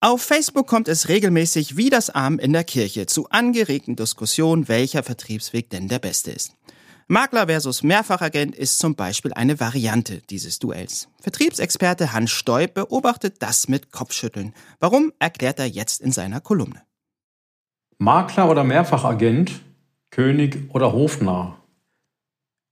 Auf 0.01 0.23
Facebook 0.23 0.67
kommt 0.67 0.89
es 0.89 1.09
regelmäßig 1.09 1.77
wie 1.77 1.91
das 1.91 2.11
Arm 2.11 2.39
in 2.39 2.53
der 2.53 2.65
Kirche 2.65 3.07
zu 3.07 3.29
angeregten 3.31 3.97
Diskussionen, 3.97 4.69
welcher 4.69 5.03
Vertriebsweg 5.03 5.71
denn 5.71 5.89
der 5.89 5.99
beste 5.99 6.31
ist. 6.31 6.53
Makler 7.07 7.47
versus 7.49 7.83
Mehrfachagent 7.83 8.55
ist 8.55 8.79
zum 8.79 8.95
Beispiel 8.95 9.33
eine 9.35 9.61
Variante 9.61 10.23
dieses 10.31 10.59
Duells. 10.59 11.09
Vertriebsexperte 11.21 12.15
Hans 12.15 12.31
Steu 12.31 12.67
beobachtet 12.67 13.37
das 13.41 13.69
mit 13.69 13.93
Kopfschütteln. 13.93 14.55
Warum, 14.81 15.13
erklärt 15.19 15.59
er 15.59 15.67
jetzt 15.67 16.01
in 16.01 16.13
seiner 16.13 16.41
Kolumne. 16.41 16.83
Makler 17.99 18.51
oder 18.51 18.65
Mehrfachagent, 18.65 19.61
König 20.11 20.71
oder 20.75 20.93
Hofnarr. 20.93 21.59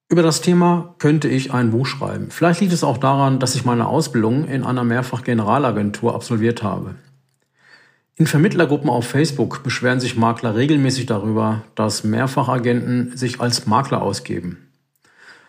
Über 0.09 0.23
das 0.23 0.41
Thema 0.41 0.95
könnte 0.99 1.29
ich 1.29 1.53
ein 1.53 1.71
Buch 1.71 1.87
schreiben. 1.87 2.31
Vielleicht 2.31 2.61
liegt 2.61 2.73
es 2.73 2.85
auch 2.85 2.99
daran, 2.99 3.39
dass 3.39 3.55
ich 3.55 3.65
meine 3.65 3.87
Ausbildung 3.87 4.47
in 4.47 4.65
einer 4.65 4.85
Mehrfach-Generalagentur 4.85 6.15
absolviert 6.15 6.63
habe. 6.63 6.97
In 8.17 8.27
Vermittlergruppen 8.27 8.91
auf 8.91 9.07
Facebook 9.07 9.63
beschweren 9.63 9.99
sich 9.99 10.17
Makler 10.17 10.55
regelmäßig 10.55 11.07
darüber, 11.07 11.63
dass 11.75 12.05
Mehrfachagenten 12.05 13.17
sich 13.17 13.41
als 13.41 13.67
Makler 13.67 14.03
ausgeben. 14.03 14.69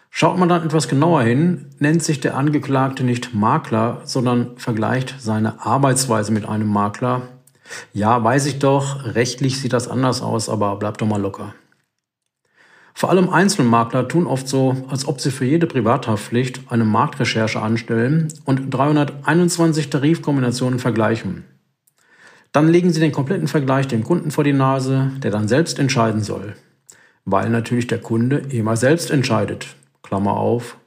Schaut 0.10 0.38
man 0.38 0.48
dann 0.48 0.63
etwas 0.63 0.88
genauer 0.88 1.24
hin, 1.24 1.65
nennt 1.79 2.03
sich 2.03 2.20
der 2.20 2.38
Angeklagte 2.38 3.03
nicht 3.03 3.34
Makler, 3.34 4.01
sondern 4.05 4.58
vergleicht 4.58 5.15
seine 5.20 5.65
Arbeitsweise 5.65 6.32
mit 6.32 6.48
einem 6.48 6.67
Makler. 6.67 7.24
Ja, 7.93 8.24
weiß 8.24 8.46
ich 8.46 8.60
doch, 8.60 9.13
rechtlich 9.13 9.60
sieht 9.60 9.74
das 9.74 9.88
anders 9.88 10.22
aus, 10.22 10.50
aber 10.50 10.77
bleibt 10.77 11.01
doch 11.01 11.08
mal 11.08 11.20
locker. 11.20 11.55
Vor 12.93 13.10
allem 13.10 13.29
Einzelmakler 13.29 14.08
tun 14.08 14.27
oft 14.27 14.48
so, 14.48 14.86
als 14.88 15.08
ob 15.08 15.20
sie 15.20 15.32
für 15.32 15.46
jede 15.46 15.65
Privathaftpflicht 15.65 16.62
eine 16.70 16.86
Marktrecherche 16.86 17.60
anstellen 17.60 18.32
und 18.46 18.70
321 18.70 19.89
Tarifkombinationen 19.89 20.79
vergleichen. 20.79 21.43
Dann 22.53 22.69
legen 22.69 22.93
sie 22.93 23.00
den 23.00 23.12
kompletten 23.12 23.48
Vergleich 23.48 23.88
dem 23.88 24.03
Kunden 24.03 24.31
vor 24.31 24.43
die 24.43 24.53
Nase, 24.53 25.12
der 25.17 25.31
dann 25.31 25.48
selbst 25.48 25.79
entscheiden 25.79 26.22
soll. 26.22 26.53
Weil 27.25 27.50
natürlich 27.50 27.88
der 27.88 28.00
Kunde 28.00 28.38
immer 28.50 28.77
selbst 28.77 29.12
entscheidet. 29.12 29.75
Klammer 30.03 30.38
auf. 30.38 30.77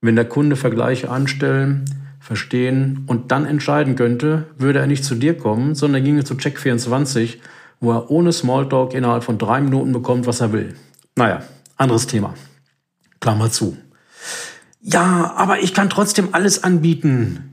Wenn 0.00 0.16
der 0.16 0.24
Kunde 0.24 0.56
Vergleiche 0.56 1.10
anstellen, 1.10 1.84
verstehen 2.20 3.04
und 3.06 3.32
dann 3.32 3.44
entscheiden 3.44 3.96
könnte, 3.96 4.46
würde 4.56 4.78
er 4.78 4.86
nicht 4.86 5.04
zu 5.04 5.14
dir 5.14 5.36
kommen, 5.36 5.74
sondern 5.74 6.02
ginge 6.02 6.24
zu 6.24 6.34
Check24, 6.34 7.36
wo 7.80 7.92
er 7.92 8.10
ohne 8.10 8.32
Smalltalk 8.32 8.94
innerhalb 8.94 9.22
von 9.22 9.36
drei 9.36 9.60
Minuten 9.60 9.92
bekommt, 9.92 10.26
was 10.26 10.40
er 10.40 10.52
will. 10.52 10.74
Naja, 11.16 11.42
anderes 11.76 12.06
Thema. 12.06 12.32
Klammer 13.20 13.50
zu. 13.50 13.76
Ja, 14.80 15.34
aber 15.36 15.60
ich 15.60 15.74
kann 15.74 15.90
trotzdem 15.90 16.30
alles 16.32 16.64
anbieten. 16.64 17.49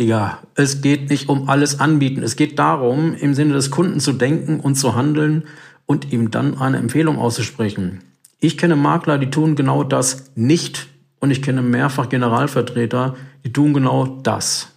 Digga, 0.00 0.38
es 0.54 0.80
geht 0.80 1.10
nicht 1.10 1.28
um 1.28 1.50
alles 1.50 1.78
anbieten. 1.78 2.22
Es 2.22 2.34
geht 2.34 2.58
darum, 2.58 3.14
im 3.14 3.34
Sinne 3.34 3.52
des 3.52 3.70
Kunden 3.70 4.00
zu 4.00 4.14
denken 4.14 4.58
und 4.58 4.76
zu 4.76 4.96
handeln 4.96 5.44
und 5.84 6.10
ihm 6.10 6.30
dann 6.30 6.58
eine 6.58 6.78
Empfehlung 6.78 7.18
auszusprechen. 7.18 8.00
Ich 8.40 8.56
kenne 8.56 8.76
Makler, 8.76 9.18
die 9.18 9.28
tun 9.28 9.56
genau 9.56 9.84
das 9.84 10.32
nicht. 10.34 10.88
Und 11.20 11.30
ich 11.30 11.42
kenne 11.42 11.60
mehrfach 11.60 12.08
Generalvertreter, 12.08 13.14
die 13.44 13.52
tun 13.52 13.74
genau 13.74 14.06
das. 14.06 14.68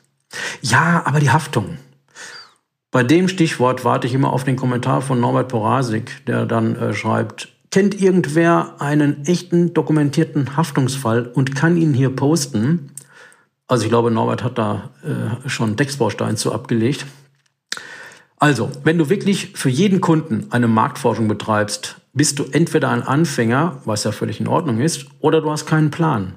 Ja, 0.62 1.03
aber 1.06 1.22
die 1.22 1.30
Haftung. 1.30 1.77
Bei 2.92 3.03
dem 3.03 3.30
Stichwort 3.30 3.86
warte 3.86 4.08
ich 4.08 4.13
immer 4.13 4.34
auf 4.34 4.44
den 4.44 4.58
Kommentar 4.58 5.01
von 5.01 5.22
Norbert 5.22 5.48
Porasik, 5.48 6.25
der 6.25 6.46
dann 6.46 6.75
äh, 6.75 6.94
schreibt, 6.94 7.48
Kennt 7.74 8.00
irgendwer 8.00 8.75
einen 8.77 9.25
echten 9.25 9.74
dokumentierten 9.74 10.56
Haftungsfall 10.56 11.25
und 11.25 11.56
kann 11.56 11.75
ihn 11.75 11.96
hier 11.96 12.15
posten? 12.15 12.92
Also 13.67 13.86
ich 13.86 13.89
glaube, 13.89 14.12
Norbert 14.12 14.43
hat 14.43 14.58
da 14.58 14.91
äh, 15.03 15.50
schon 15.50 15.70
einen 15.70 15.77
Textbaustein 15.77 16.38
zu 16.38 16.51
abgelegt. 16.51 17.05
Also, 18.38 18.70
wenn 18.84 18.98
du 18.98 19.10
wirklich 19.10 19.53
für 19.55 19.70
jeden 19.70 20.01
Kunden 20.01 20.48
eine 20.50 20.67
Marktforschung 20.67 21.29
betreibst, 21.29 22.01
bist 22.13 22.39
du 22.39 22.43
entweder 22.51 22.89
ein 22.89 23.01
Anfänger, 23.01 23.82
was 23.86 24.03
ja 24.03 24.12
völlig 24.12 24.39
in 24.39 24.48
Ordnung 24.48 24.82
ist, 24.82 25.05
oder 25.20 25.41
du 25.41 25.50
hast 25.50 25.65
keinen 25.65 25.91
Plan, 25.91 26.34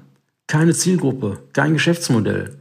keine 0.47 0.73
Zielgruppe, 0.73 1.39
kein 1.51 1.73
Geschäftsmodell. 1.73 2.57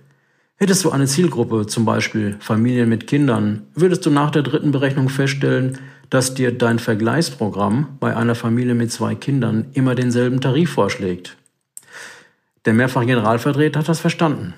Hättest 0.56 0.84
du 0.84 0.90
eine 0.90 1.06
Zielgruppe, 1.06 1.66
zum 1.66 1.84
Beispiel 1.84 2.36
Familien 2.40 2.88
mit 2.88 3.06
Kindern, 3.06 3.66
würdest 3.74 4.04
du 4.04 4.10
nach 4.10 4.30
der 4.30 4.42
dritten 4.42 4.72
Berechnung 4.72 5.08
feststellen, 5.08 5.78
dass 6.10 6.34
dir 6.34 6.50
dein 6.50 6.78
Vergleichsprogramm 6.78 7.98
bei 8.00 8.16
einer 8.16 8.34
Familie 8.34 8.74
mit 8.74 8.90
zwei 8.90 9.14
Kindern 9.14 9.66
immer 9.74 9.94
denselben 9.94 10.40
Tarif 10.40 10.70
vorschlägt. 10.70 11.36
Der 12.66 12.74
mehrfache 12.74 13.06
Generalvertreter 13.06 13.80
hat 13.80 13.88
das 13.88 14.00
verstanden. 14.00 14.54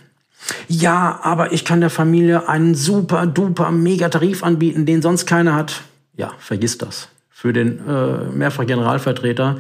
Ja, 0.67 1.21
aber 1.23 1.53
ich 1.53 1.65
kann 1.65 1.81
der 1.81 1.91
Familie 1.91 2.49
einen 2.49 2.75
super 2.75 3.27
duper 3.27 3.71
mega 3.71 4.09
Tarif 4.09 4.43
anbieten, 4.43 4.87
den 4.87 5.03
sonst 5.03 5.27
keiner 5.27 5.55
hat. 5.55 5.83
Ja, 6.17 6.33
vergiss 6.39 6.79
das. 6.79 7.09
Für 7.31 7.53
den 7.53 7.87
äh, 7.87 8.25
mehrfach 8.35 8.67
Generalvertreter 8.67 9.59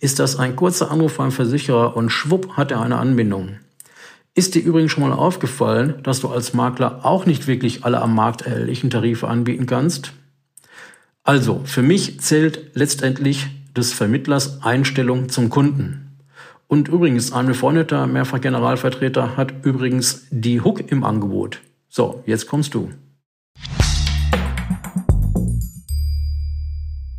ist 0.00 0.18
das 0.18 0.36
ein 0.36 0.56
kurzer 0.56 0.90
Anruf 0.90 1.18
beim 1.18 1.30
Versicherer 1.30 1.96
und 1.96 2.10
schwupp 2.10 2.56
hat 2.56 2.70
er 2.70 2.80
eine 2.80 2.96
Anbindung. 2.96 3.56
Ist 4.34 4.54
dir 4.54 4.62
übrigens 4.62 4.92
schon 4.92 5.08
mal 5.08 5.12
aufgefallen, 5.12 5.94
dass 6.02 6.20
du 6.20 6.28
als 6.28 6.54
Makler 6.54 7.04
auch 7.04 7.26
nicht 7.26 7.46
wirklich 7.46 7.84
alle 7.84 8.00
am 8.00 8.14
Markt 8.14 8.42
erhältlichen 8.42 8.90
Tarife 8.90 9.28
anbieten 9.28 9.66
kannst? 9.66 10.12
Also, 11.22 11.60
für 11.64 11.82
mich 11.82 12.20
zählt 12.20 12.74
letztendlich 12.74 13.46
des 13.76 13.92
Vermittlers 13.92 14.62
Einstellung 14.62 15.28
zum 15.28 15.50
Kunden. 15.50 16.09
Und 16.70 16.86
übrigens, 16.86 17.32
ein 17.32 17.46
befreundeter 17.46 18.06
Mehrfach-Generalvertreter 18.06 19.36
hat 19.36 19.66
übrigens 19.66 20.26
die 20.30 20.60
Hook 20.60 20.92
im 20.92 21.02
Angebot. 21.02 21.62
So, 21.88 22.22
jetzt 22.26 22.46
kommst 22.46 22.74
du. 22.74 22.90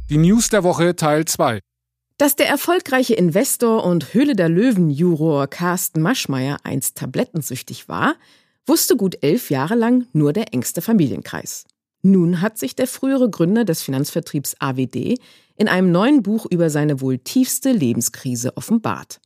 Die 0.10 0.15
News 0.15 0.48
der 0.48 0.63
Woche 0.63 0.96
Teil 0.96 1.25
2. 1.25 1.60
Dass 2.17 2.38
der 2.38 2.48
erfolgreiche 2.48 3.13
Investor 3.13 3.84
und 3.84 4.13
Höhle 4.13 4.38
der 4.38 4.48
Löwen-Juror 4.48 5.48
Carsten 5.48 6.01
Maschmeyer 6.01 6.60
einst 6.63 6.98
tablettensüchtig 6.98 7.89
war, 7.89 8.15
wusste 8.65 8.96
gut 8.96 9.17
elf 9.22 9.50
Jahre 9.50 9.75
lang 9.75 10.08
nur 10.13 10.31
der 10.31 10.53
engste 10.53 10.81
Familienkreis. 10.81 11.65
Nun 12.03 12.39
hat 12.39 12.58
sich 12.58 12.74
der 12.77 12.88
frühere 12.88 13.29
Gründer 13.29 13.65
des 13.65 13.81
Finanzvertriebs 13.81 14.55
AWD 14.60 15.20
in 15.58 15.67
einem 15.67 15.91
neuen 15.91 16.24
Buch 16.24 16.46
über 16.50 16.70
seine 16.70 17.01
wohl 17.01 17.17
tiefste 17.17 17.74
Lebenskrise 17.74 18.55
offenbart. 18.55 19.20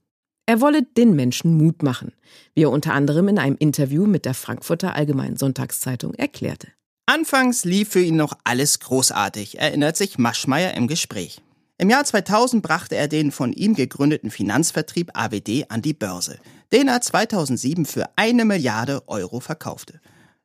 Er 0.48 0.62
wolle 0.62 0.84
den 0.84 1.16
Menschen 1.16 1.58
Mut 1.58 1.82
machen, 1.82 2.14
wie 2.54 2.64
er 2.64 2.72
unter 2.72 2.94
anderem 2.94 3.28
in 3.28 3.40
einem 3.40 3.56
Interview 3.58 4.06
mit 4.06 4.26
der 4.26 4.36
Frankfurter 4.36 4.96
Allgemeinen 4.96 5.38
Sonntagszeitung 5.38 6.14
erklärte. 6.14 6.68
Anfangs 7.08 7.66
lief 7.66 7.90
für 7.90 8.02
ihn 8.02 8.16
noch 8.16 8.38
alles 8.44 8.80
großartig, 8.80 9.60
erinnert 9.60 9.98
sich 9.98 10.18
Maschmeyer 10.18 10.76
im 10.76 10.88
Gespräch. 10.88 11.42
Im 11.78 11.90
Jahr 11.90 12.06
2000 12.06 12.64
brachte 12.64 12.96
er 12.96 13.08
den 13.08 13.32
von 13.32 13.54
ihm 13.54 13.74
gegründeten 13.74 14.32
Finanzvertrieb 14.32 15.12
AWD 15.14 15.66
an 15.70 15.82
die 15.82 15.94
Börse, 15.94 16.40
den 16.72 16.88
er 16.88 17.02
2007 17.02 17.86
für 17.86 18.06
eine 18.16 18.46
Milliarde 18.46 19.04
Euro 19.08 19.40
verkaufte. 19.40 20.00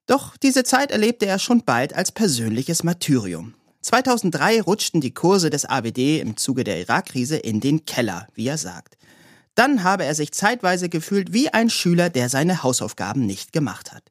Doch 0.07 0.37
diese 0.37 0.65
Zeit 0.65 0.91
erlebte 0.91 1.27
er 1.27 1.39
schon 1.39 1.63
bald 1.65 1.95
als 1.95 2.11
persönliches 2.11 2.85
Martyrium. 2.85 3.55
2003 3.83 4.63
rutschten 4.63 5.01
die 5.01 5.15
Kurse 5.15 5.51
des 5.51 5.67
AWD 5.67 6.21
im 6.21 6.37
Zuge 6.37 6.65
der 6.65 6.81
Irakkrise 6.81 7.37
in 7.37 7.61
den 7.61 7.85
Keller, 7.85 8.27
wie 8.35 8.49
er 8.49 8.59
sagt. 8.59 8.97
Dann 9.55 9.85
habe 9.85 10.05
er 10.05 10.15
sich 10.15 10.33
zeitweise 10.33 10.89
gefühlt 10.89 11.33
wie 11.33 11.49
ein 11.49 11.71
Schüler, 11.71 12.11
der 12.11 12.29
seine 12.29 12.63
Hausaufgaben 12.63 13.27
nicht 13.27 13.53
gemacht 13.53 13.93
hat. 13.93 14.05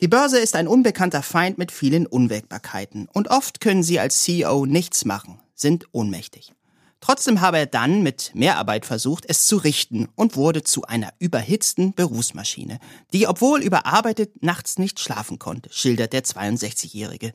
Die 0.00 0.08
Börse 0.08 0.38
ist 0.38 0.56
ein 0.56 0.68
unbekannter 0.68 1.22
Feind 1.22 1.56
mit 1.56 1.72
vielen 1.72 2.06
Unwägbarkeiten 2.06 3.08
und 3.12 3.28
oft 3.28 3.60
können 3.60 3.82
sie 3.82 3.98
als 3.98 4.22
CEO 4.22 4.66
nichts 4.66 5.06
machen, 5.06 5.40
sind 5.54 5.86
ohnmächtig. 5.92 6.52
Trotzdem 7.00 7.40
habe 7.40 7.58
er 7.58 7.66
dann 7.66 8.02
mit 8.02 8.32
Mehrarbeit 8.34 8.84
versucht, 8.84 9.24
es 9.28 9.46
zu 9.46 9.56
richten 9.58 10.08
und 10.16 10.36
wurde 10.36 10.64
zu 10.64 10.82
einer 10.82 11.10
überhitzten 11.18 11.94
Berufsmaschine, 11.94 12.78
die, 13.12 13.26
obwohl 13.26 13.62
überarbeitet, 13.62 14.42
nachts 14.42 14.78
nicht 14.78 15.00
schlafen 15.00 15.38
konnte, 15.38 15.72
schildert 15.72 16.12
der 16.12 16.24
62-Jährige. 16.24 17.32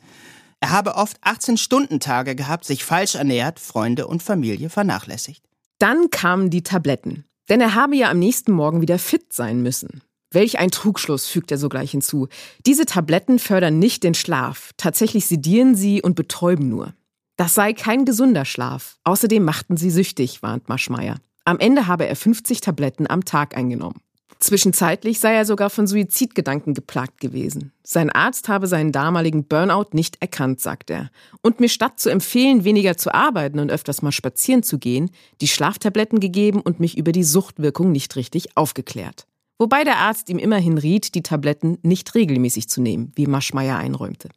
Er 0.59 0.69
habe 0.69 0.95
oft 0.95 1.23
18-Stunden-Tage 1.23 2.35
gehabt, 2.35 2.65
sich 2.65 2.83
falsch 2.83 3.15
ernährt, 3.15 3.59
Freunde 3.59 4.07
und 4.07 4.21
Familie 4.21 4.69
vernachlässigt. 4.69 5.41
Dann 5.81 6.11
kamen 6.11 6.51
die 6.51 6.61
Tabletten. 6.61 7.25
Denn 7.49 7.59
er 7.59 7.73
habe 7.73 7.95
ja 7.95 8.11
am 8.11 8.19
nächsten 8.19 8.51
Morgen 8.51 8.81
wieder 8.81 8.99
fit 8.99 9.33
sein 9.33 9.63
müssen. 9.63 10.03
Welch 10.29 10.59
ein 10.59 10.69
Trugschluss, 10.69 11.25
fügt 11.25 11.49
er 11.49 11.57
sogleich 11.57 11.89
hinzu. 11.89 12.27
Diese 12.67 12.85
Tabletten 12.85 13.39
fördern 13.39 13.79
nicht 13.79 14.03
den 14.03 14.13
Schlaf. 14.13 14.73
Tatsächlich 14.77 15.25
sedieren 15.25 15.73
sie 15.73 16.03
und 16.03 16.15
betäuben 16.15 16.69
nur. 16.69 16.93
Das 17.35 17.55
sei 17.55 17.73
kein 17.73 18.05
gesunder 18.05 18.45
Schlaf. 18.45 18.99
Außerdem 19.05 19.43
machten 19.43 19.75
sie 19.75 19.89
süchtig, 19.89 20.43
warnt 20.43 20.69
Maschmeyer. 20.69 21.15
Am 21.45 21.57
Ende 21.57 21.87
habe 21.87 22.05
er 22.05 22.15
50 22.15 22.61
Tabletten 22.61 23.09
am 23.09 23.25
Tag 23.25 23.57
eingenommen. 23.57 24.01
Zwischenzeitlich 24.41 25.19
sei 25.19 25.35
er 25.35 25.45
sogar 25.45 25.69
von 25.69 25.85
Suizidgedanken 25.85 26.73
geplagt 26.73 27.21
gewesen. 27.21 27.73
Sein 27.83 28.09
Arzt 28.09 28.49
habe 28.49 28.65
seinen 28.65 28.91
damaligen 28.91 29.43
Burnout 29.43 29.89
nicht 29.93 30.17
erkannt, 30.19 30.59
sagt 30.59 30.89
er. 30.89 31.11
Und 31.43 31.59
mir 31.59 31.69
statt 31.69 31.99
zu 31.99 32.09
empfehlen, 32.09 32.63
weniger 32.63 32.97
zu 32.97 33.13
arbeiten 33.13 33.59
und 33.59 33.71
öfters 33.71 34.01
mal 34.01 34.11
spazieren 34.11 34.63
zu 34.63 34.79
gehen, 34.79 35.11
die 35.41 35.47
Schlaftabletten 35.47 36.19
gegeben 36.19 36.59
und 36.59 36.79
mich 36.79 36.97
über 36.97 37.11
die 37.11 37.23
Suchtwirkung 37.23 37.91
nicht 37.91 38.15
richtig 38.15 38.57
aufgeklärt. 38.57 39.27
Wobei 39.59 39.83
der 39.83 39.97
Arzt 39.97 40.27
ihm 40.27 40.39
immerhin 40.39 40.79
riet, 40.79 41.13
die 41.13 41.21
Tabletten 41.21 41.77
nicht 41.83 42.15
regelmäßig 42.15 42.67
zu 42.67 42.81
nehmen, 42.81 43.11
wie 43.15 43.27
Maschmeyer 43.27 43.77
einräumte. 43.77 44.29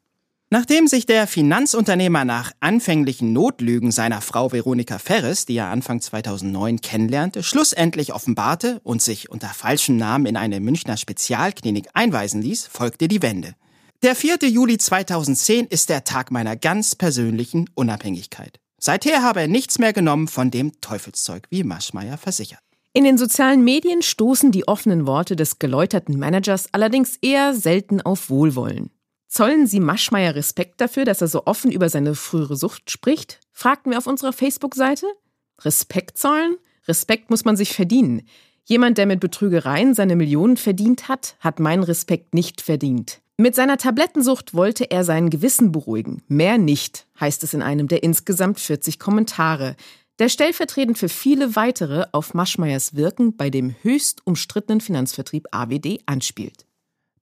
Nachdem 0.55 0.87
sich 0.87 1.05
der 1.05 1.27
Finanzunternehmer 1.27 2.25
nach 2.25 2.53
anfänglichen 2.61 3.33
Notlügen 3.33 3.91
seiner 3.91 4.21
Frau 4.21 4.53
Veronika 4.53 5.01
Ferres, 5.01 5.47
die 5.47 5.57
er 5.57 5.67
Anfang 5.67 6.01
2009 6.01 6.81
kennenlernte, 6.81 7.43
schlussendlich 7.43 8.15
offenbarte 8.15 8.81
und 8.85 9.03
sich 9.03 9.31
unter 9.31 9.49
falschem 9.49 9.97
Namen 9.97 10.27
in 10.27 10.37
eine 10.37 10.61
Münchner 10.61 10.97
Spezialklinik 10.97 11.89
einweisen 11.93 12.41
ließ, 12.41 12.69
folgte 12.69 13.09
die 13.09 13.21
Wende. 13.21 13.57
Der 14.05 14.15
4. 14.15 14.49
Juli 14.49 14.79
2010 14.79 15.67
ist 15.67 15.89
der 15.89 16.05
Tag 16.05 16.31
meiner 16.31 16.55
ganz 16.55 16.95
persönlichen 16.95 17.69
Unabhängigkeit. 17.75 18.61
Seither 18.79 19.25
habe 19.25 19.41
er 19.41 19.49
nichts 19.49 19.81
mehr 19.81 19.93
genommen 19.93 20.29
von 20.29 20.53
dem 20.53 20.81
Teufelszeug, 20.81 21.49
wie 21.51 21.65
Maschmeyer 21.65 22.17
versichert. 22.17 22.61
In 22.93 23.03
den 23.03 23.19
sozialen 23.19 23.65
Medien 23.65 24.03
stoßen 24.03 24.53
die 24.53 24.69
offenen 24.69 25.09
Worte 25.09 25.35
des 25.35 25.59
geläuterten 25.59 26.17
Managers 26.17 26.69
allerdings 26.71 27.17
eher 27.21 27.57
selten 27.57 28.01
auf 28.01 28.31
Wohlwollen. 28.31 28.94
Zollen 29.35 29.67
Sie 29.67 29.81
Maschmeyer 29.81 30.37
Respekt 30.37 30.81
dafür, 30.81 31.05
dass 31.05 31.21
er 31.21 31.27
so 31.27 31.45
offen 31.45 31.73
über 31.73 31.89
seine 31.89 32.15
frühere 32.15 32.55
Sucht 32.55 32.89
spricht? 32.89 33.41
fragten 33.51 33.91
wir 33.91 33.99
auf 33.99 34.07
unserer 34.07 34.33
Facebook-Seite. 34.33 35.07
Respekt 35.63 36.19
zollen? 36.19 36.57
Respekt 36.87 37.31
muss 37.31 37.45
man 37.45 37.57
sich 37.57 37.73
verdienen. 37.73 38.23
Jemand, 38.63 38.97
der 38.97 39.07
mit 39.07 39.19
Betrügereien 39.19 39.93
seine 39.93 40.15
Millionen 40.15 40.57
verdient 40.57 41.09
hat, 41.09 41.35
hat 41.41 41.59
meinen 41.59 41.83
Respekt 41.83 42.33
nicht 42.33 42.61
verdient. 42.61 43.23
Mit 43.37 43.57
seiner 43.57 43.77
Tablettensucht 43.77 44.55
wollte 44.55 44.89
er 44.93 45.03
sein 45.03 45.31
Gewissen 45.31 45.73
beruhigen. 45.73 46.23
Mehr 46.29 46.57
nicht, 46.57 47.09
heißt 47.19 47.43
es 47.43 47.55
in 47.55 47.63
einem 47.63 47.89
der 47.89 48.05
insgesamt 48.05 48.61
40 48.61 49.01
Kommentare, 49.01 49.75
der 50.21 50.29
stellvertretend 50.29 50.97
für 50.97 51.09
viele 51.09 51.57
weitere 51.57 52.05
auf 52.13 52.35
Maschmeyers 52.35 52.95
Wirken 52.95 53.37
bei 53.37 53.51
dem 53.51 53.75
höchst 53.83 54.25
umstrittenen 54.25 54.81
Finanzvertrieb 54.81 55.49
AWD 55.51 56.03
anspielt. 56.07 56.64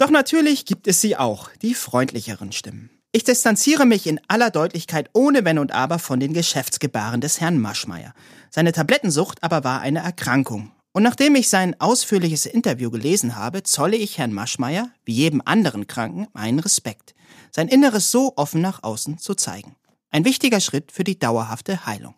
Doch 0.03 0.11
natürlich 0.11 0.65
gibt 0.65 0.89
es 0.89 1.01
sie 1.01 1.17
auch, 1.17 1.49
die 1.63 1.75
freundlicheren 1.75 2.51
Stimmen. 2.51 2.91
Ich 3.13 3.23
distanziere 3.23 3.87
mich 3.87 4.09
in 4.09 4.21
aller 4.27 4.51
Deutlichkeit 4.51 5.09
ohne 5.13 5.45
Wenn 5.45 5.61
und 5.61 5.71
Aber 5.71 6.01
von 6.01 6.19
den 6.19 6.33
Geschäftsgebaren 6.33 7.21
des 7.21 7.41
Herrn 7.41 7.61
Maschmeyer. 7.61 8.13
Seine 8.51 8.73
Tablettensucht 8.73 9.45
aber 9.45 9.63
war 9.63 9.81
eine 9.81 10.01
Erkrankung. 10.01 10.73
Und 10.91 11.05
nachdem 11.05 11.37
ich 11.37 11.49
sein 11.49 11.81
ausführliches 11.81 12.47
Interview 12.47 12.91
gelesen 12.91 13.37
habe, 13.37 13.63
zolle 13.63 13.95
ich 13.95 14.19
Herrn 14.19 14.33
Maschmeyer, 14.33 14.91
wie 15.05 15.13
jedem 15.13 15.41
anderen 15.45 15.87
Kranken, 15.87 16.27
meinen 16.33 16.59
Respekt, 16.59 17.15
sein 17.53 17.69
Inneres 17.69 18.11
so 18.11 18.33
offen 18.35 18.61
nach 18.61 18.83
außen 18.83 19.19
zu 19.19 19.37
zeigen. 19.37 19.77
Ein 20.11 20.25
wichtiger 20.25 20.59
Schritt 20.59 20.91
für 20.91 21.05
die 21.05 21.21
dauerhafte 21.21 21.87
Heilung. 21.87 22.17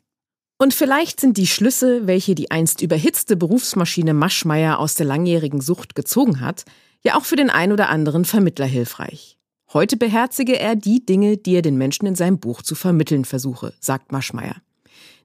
Und 0.56 0.72
vielleicht 0.72 1.20
sind 1.20 1.36
die 1.36 1.46
Schlüsse, 1.46 2.06
welche 2.06 2.34
die 2.34 2.50
einst 2.50 2.80
überhitzte 2.80 3.36
Berufsmaschine 3.36 4.14
Maschmeyer 4.14 4.78
aus 4.78 4.94
der 4.94 5.04
langjährigen 5.04 5.60
Sucht 5.60 5.94
gezogen 5.94 6.40
hat, 6.40 6.64
ja 7.04 7.16
auch 7.16 7.24
für 7.24 7.36
den 7.36 7.50
ein 7.50 7.72
oder 7.72 7.88
anderen 7.88 8.24
Vermittler 8.24 8.66
hilfreich. 8.66 9.38
Heute 9.72 9.96
beherzige 9.96 10.58
er 10.58 10.76
die 10.76 11.04
Dinge, 11.04 11.36
die 11.36 11.56
er 11.56 11.62
den 11.62 11.76
Menschen 11.76 12.06
in 12.06 12.14
seinem 12.14 12.38
Buch 12.38 12.62
zu 12.62 12.74
vermitteln 12.74 13.24
versuche, 13.24 13.74
sagt 13.80 14.12
Maschmeyer. 14.12 14.56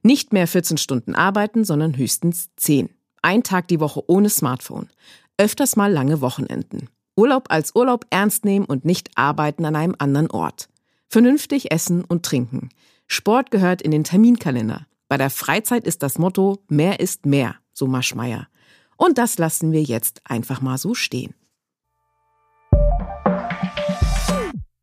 Nicht 0.02 0.32
mehr 0.32 0.46
14 0.46 0.76
Stunden 0.78 1.14
arbeiten, 1.14 1.64
sondern 1.64 1.96
höchstens 1.96 2.50
10. 2.56 2.90
Ein 3.22 3.42
Tag 3.42 3.68
die 3.68 3.80
Woche 3.80 4.02
ohne 4.06 4.30
Smartphone. 4.30 4.88
Öfters 5.36 5.76
mal 5.76 5.92
lange 5.92 6.20
Wochenenden. 6.20 6.88
Urlaub 7.16 7.46
als 7.50 7.74
Urlaub 7.74 8.06
ernst 8.10 8.44
nehmen 8.44 8.64
und 8.64 8.84
nicht 8.84 9.10
arbeiten 9.14 9.64
an 9.64 9.76
einem 9.76 9.94
anderen 9.98 10.30
Ort. 10.30 10.68
Vernünftig 11.08 11.70
essen 11.70 12.04
und 12.04 12.24
trinken. 12.24 12.70
Sport 13.06 13.50
gehört 13.50 13.82
in 13.82 13.90
den 13.90 14.04
Terminkalender. 14.04 14.86
Bei 15.08 15.16
der 15.16 15.30
Freizeit 15.30 15.86
ist 15.86 16.02
das 16.02 16.18
Motto 16.18 16.62
mehr 16.68 17.00
ist 17.00 17.26
mehr, 17.26 17.56
so 17.72 17.86
Maschmeyer. 17.86 18.48
Und 18.96 19.18
das 19.18 19.38
lassen 19.38 19.72
wir 19.72 19.82
jetzt 19.82 20.22
einfach 20.24 20.60
mal 20.60 20.78
so 20.78 20.94
stehen. 20.94 21.34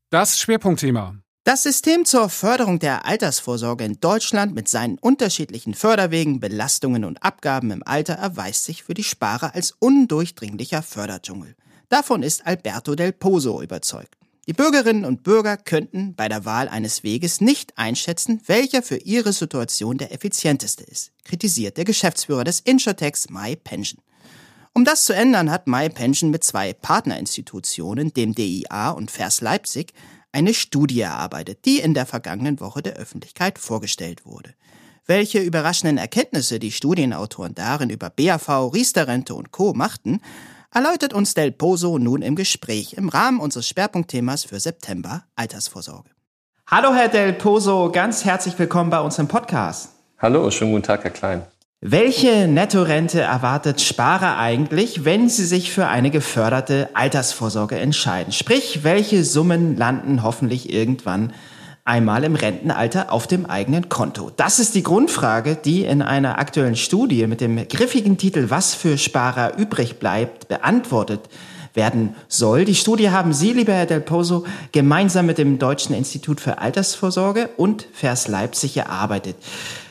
Das 0.09 0.39
Schwerpunktthema. 0.39 1.17
Das 1.43 1.63
System 1.63 2.05
zur 2.05 2.29
Förderung 2.29 2.79
der 2.79 3.05
Altersvorsorge 3.05 3.83
in 3.83 3.99
Deutschland 3.99 4.55
mit 4.55 4.69
seinen 4.69 4.97
unterschiedlichen 4.99 5.73
Förderwegen, 5.73 6.39
Belastungen 6.39 7.03
und 7.03 7.21
Abgaben 7.23 7.71
im 7.71 7.83
Alter 7.85 8.13
erweist 8.13 8.63
sich 8.63 8.83
für 8.83 8.93
die 8.93 9.03
Sparer 9.03 9.53
als 9.53 9.75
undurchdringlicher 9.79 10.81
Förderdschungel. 10.81 11.57
Davon 11.89 12.23
ist 12.23 12.47
Alberto 12.47 12.95
del 12.95 13.11
Pozo 13.11 13.61
überzeugt. 13.61 14.15
Die 14.47 14.53
Bürgerinnen 14.53 15.03
und 15.03 15.23
Bürger 15.23 15.57
könnten 15.57 16.15
bei 16.15 16.29
der 16.29 16.45
Wahl 16.45 16.69
eines 16.69 17.03
Weges 17.03 17.41
nicht 17.41 17.77
einschätzen, 17.77 18.39
welcher 18.45 18.83
für 18.83 18.99
ihre 18.99 19.33
Situation 19.33 19.97
der 19.97 20.13
effizienteste 20.13 20.85
ist, 20.85 21.11
kritisiert 21.25 21.75
der 21.75 21.83
Geschäftsführer 21.83 22.45
des 22.45 22.61
Insurtechs 22.61 23.29
MyPension. 23.29 24.01
Um 24.77 24.85
das 24.85 25.05
zu 25.05 25.13
ändern, 25.13 25.49
hat 25.49 25.65
MyPension 25.65 26.29
mit 26.29 26.43
zwei 26.43 26.71
Partnerinstitutionen, 26.71 28.13
dem 28.13 28.35
DIA 28.35 28.91
und 28.91 29.09
Vers 29.09 29.41
Leipzig, 29.41 29.91
eine 30.31 30.53
Studie 30.53 31.01
erarbeitet, 31.01 31.65
die 31.65 31.79
in 31.79 31.95
der 31.95 32.05
vergangenen 32.05 32.59
Woche 32.59 32.83
der 32.83 32.93
Öffentlichkeit 32.93 33.57
vorgestellt 33.57 34.23
wurde. 34.27 34.53
Welche 35.07 35.39
überraschenden 35.39 35.97
Erkenntnisse 35.97 36.59
die 36.59 36.71
Studienautoren 36.71 37.55
darin 37.55 37.89
über 37.89 38.11
BAV, 38.11 38.71
Riester-Rente 38.71 39.33
und 39.33 39.49
Co. 39.49 39.73
machten, 39.73 40.21
erläutert 40.71 41.15
uns 41.15 41.33
Del 41.33 41.51
Pozo 41.51 41.97
nun 41.97 42.21
im 42.21 42.35
Gespräch 42.35 42.93
im 42.93 43.09
Rahmen 43.09 43.39
unseres 43.39 43.67
Schwerpunktthemas 43.67 44.43
für 44.43 44.59
September 44.59 45.23
Altersvorsorge. 45.35 46.11
Hallo 46.67 46.93
Herr 46.93 47.09
Del 47.09 47.33
Pozo, 47.33 47.91
ganz 47.91 48.25
herzlich 48.25 48.59
willkommen 48.59 48.91
bei 48.91 48.99
uns 48.99 49.17
im 49.17 49.27
Podcast. 49.27 49.89
Hallo, 50.19 50.51
schönen 50.51 50.73
guten 50.73 50.83
Tag, 50.83 51.03
Herr 51.03 51.09
Klein. 51.09 51.47
Welche 51.81 52.47
Nettorente 52.47 53.21
erwartet 53.21 53.81
Sparer 53.81 54.39
eigentlich, 54.39 55.05
wenn 55.05 55.29
sie 55.29 55.45
sich 55.45 55.71
für 55.71 55.87
eine 55.87 56.09
geförderte 56.09 56.89
Altersvorsorge 56.95 57.77
entscheiden? 57.77 58.33
Sprich, 58.33 58.79
welche 58.83 59.23
Summen 59.23 59.77
landen 59.77 60.23
hoffentlich 60.23 60.73
irgendwann 60.73 61.33
einmal 61.85 62.23
im 62.23 62.33
Rentenalter 62.33 63.13
auf 63.13 63.27
dem 63.27 63.45
eigenen 63.45 63.89
Konto? 63.89 64.31
Das 64.35 64.57
ist 64.57 64.73
die 64.73 64.81
Grundfrage, 64.81 65.55
die 65.55 65.83
in 65.83 66.01
einer 66.01 66.39
aktuellen 66.39 66.75
Studie 66.75 67.27
mit 67.27 67.41
dem 67.41 67.67
griffigen 67.67 68.17
Titel 68.17 68.49
Was 68.49 68.73
für 68.73 68.97
Sparer 68.97 69.59
übrig 69.59 69.99
bleibt 69.99 70.47
beantwortet 70.47 71.29
werden 71.75 72.15
soll. 72.27 72.65
Die 72.65 72.73
Studie 72.73 73.11
haben 73.11 73.33
Sie, 73.33 73.53
lieber 73.53 73.73
Herr 73.73 73.85
Del 73.85 74.01
Pozo, 74.01 74.47
gemeinsam 74.71 75.27
mit 75.27 75.37
dem 75.37 75.59
Deutschen 75.59 75.93
Institut 75.93 76.41
für 76.41 76.57
Altersvorsorge 76.57 77.51
und 77.55 77.87
Vers 77.93 78.27
Leipzig 78.27 78.77
erarbeitet. 78.77 79.35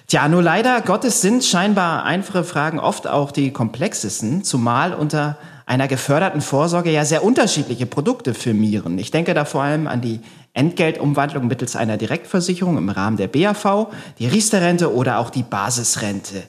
Tja, 0.09 0.29
nur 0.29 0.43
leider 0.43 0.83
Gottes 0.83 1.21
sind 1.21 1.45
scheinbar 1.45 2.05
einfache 2.05 2.45
Fragen 2.45 2.79
oft 2.79 3.09
auch 3.09 3.33
die 3.33 3.53
komplexesten, 3.53 4.45
zumal 4.45 4.95
unter 4.95 5.37
einer 5.67 5.89
geförderten 5.89 6.41
Vorsorge 6.41 6.93
ja 6.93 7.05
sehr 7.05 7.25
unterschiedliche 7.25 7.87
Produkte 7.87 8.33
firmieren. 8.33 8.99
Ich 8.99 9.11
denke 9.11 9.35
da 9.35 9.45
vor 9.45 9.63
allem 9.65 9.89
an 9.89 10.01
die 10.01 10.21
Entgeltumwandlung 10.55 11.49
mittels 11.49 11.75
einer 11.75 11.97
Direktversicherung 11.97 12.79
im 12.79 12.89
Rahmen 12.89 13.17
der 13.17 13.27
BAV, 13.27 13.89
die 14.21 14.29
Riester-Rente 14.29 14.95
oder 14.95 15.19
auch 15.19 15.29
die 15.29 15.43
Basisrente. 15.43 16.45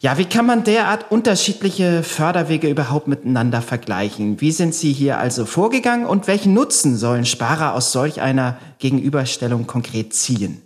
Ja, 0.00 0.18
wie 0.18 0.24
kann 0.24 0.46
man 0.46 0.64
derart 0.64 1.12
unterschiedliche 1.12 2.02
Förderwege 2.02 2.68
überhaupt 2.68 3.06
miteinander 3.06 3.62
vergleichen? 3.62 4.40
Wie 4.40 4.50
sind 4.50 4.74
Sie 4.74 4.92
hier 4.92 5.18
also 5.18 5.46
vorgegangen 5.46 6.04
und 6.04 6.26
welchen 6.26 6.52
Nutzen 6.52 6.96
sollen 6.96 7.26
Sparer 7.26 7.74
aus 7.74 7.92
solch 7.92 8.20
einer 8.20 8.58
Gegenüberstellung 8.80 9.68
konkret 9.68 10.14
ziehen? 10.14 10.62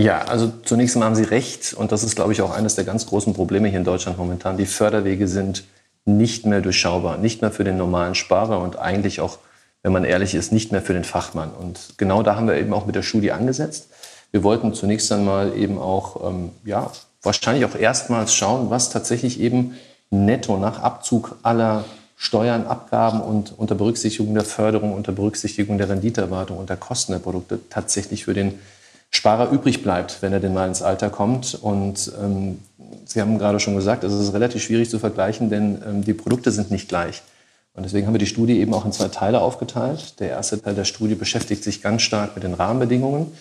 Ja, 0.00 0.22
also 0.22 0.50
zunächst 0.64 0.96
einmal 0.96 1.08
haben 1.08 1.14
Sie 1.14 1.24
recht 1.24 1.74
und 1.74 1.92
das 1.92 2.02
ist, 2.04 2.16
glaube 2.16 2.32
ich, 2.32 2.40
auch 2.40 2.52
eines 2.52 2.74
der 2.74 2.84
ganz 2.84 3.04
großen 3.04 3.34
Probleme 3.34 3.68
hier 3.68 3.80
in 3.80 3.84
Deutschland 3.84 4.16
momentan. 4.16 4.56
Die 4.56 4.64
Förderwege 4.64 5.28
sind 5.28 5.64
nicht 6.06 6.46
mehr 6.46 6.62
durchschaubar, 6.62 7.18
nicht 7.18 7.42
mehr 7.42 7.50
für 7.50 7.64
den 7.64 7.76
normalen 7.76 8.14
Sparer 8.14 8.60
und 8.60 8.78
eigentlich 8.78 9.20
auch, 9.20 9.36
wenn 9.82 9.92
man 9.92 10.04
ehrlich 10.04 10.34
ist, 10.34 10.52
nicht 10.52 10.72
mehr 10.72 10.80
für 10.80 10.94
den 10.94 11.04
Fachmann. 11.04 11.50
Und 11.50 11.98
genau 11.98 12.22
da 12.22 12.34
haben 12.34 12.48
wir 12.48 12.54
eben 12.54 12.72
auch 12.72 12.86
mit 12.86 12.94
der 12.94 13.02
Studie 13.02 13.30
angesetzt. 13.30 13.88
Wir 14.30 14.42
wollten 14.42 14.72
zunächst 14.72 15.12
einmal 15.12 15.54
eben 15.54 15.78
auch 15.78 16.26
ähm, 16.30 16.52
ja, 16.64 16.90
wahrscheinlich 17.20 17.66
auch 17.66 17.74
erstmals 17.74 18.34
schauen, 18.34 18.70
was 18.70 18.88
tatsächlich 18.88 19.38
eben 19.38 19.74
netto 20.08 20.56
nach 20.56 20.80
Abzug 20.80 21.36
aller 21.42 21.84
Steuern, 22.16 22.66
Abgaben 22.66 23.20
und 23.20 23.52
unter 23.58 23.74
Berücksichtigung 23.74 24.32
der 24.32 24.44
Förderung, 24.44 24.94
unter 24.94 25.12
Berücksichtigung 25.12 25.76
der 25.76 25.90
Renditeerwartung 25.90 26.56
und 26.56 26.70
der 26.70 26.78
Kosten 26.78 27.12
der 27.12 27.18
Produkte 27.18 27.58
tatsächlich 27.68 28.24
für 28.24 28.32
den 28.32 28.58
Sparer 29.10 29.50
übrig 29.50 29.82
bleibt, 29.82 30.22
wenn 30.22 30.32
er 30.32 30.40
denn 30.40 30.54
mal 30.54 30.68
ins 30.68 30.82
Alter 30.82 31.10
kommt. 31.10 31.58
Und 31.60 32.12
ähm, 32.20 32.58
Sie 33.04 33.20
haben 33.20 33.38
gerade 33.38 33.60
schon 33.60 33.74
gesagt, 33.74 34.04
es 34.04 34.12
ist 34.12 34.32
relativ 34.32 34.62
schwierig 34.62 34.88
zu 34.88 34.98
vergleichen, 34.98 35.50
denn 35.50 35.82
ähm, 35.86 36.04
die 36.04 36.14
Produkte 36.14 36.52
sind 36.52 36.70
nicht 36.70 36.88
gleich. 36.88 37.22
Und 37.74 37.84
deswegen 37.84 38.06
haben 38.06 38.14
wir 38.14 38.18
die 38.18 38.26
Studie 38.26 38.58
eben 38.60 38.74
auch 38.74 38.84
in 38.84 38.92
zwei 38.92 39.08
Teile 39.08 39.40
aufgeteilt. 39.40 40.20
Der 40.20 40.30
erste 40.30 40.60
Teil 40.60 40.74
der 40.74 40.84
Studie 40.84 41.14
beschäftigt 41.14 41.64
sich 41.64 41.82
ganz 41.82 42.02
stark 42.02 42.34
mit 42.34 42.44
den 42.44 42.54
Rahmenbedingungen 42.54 43.32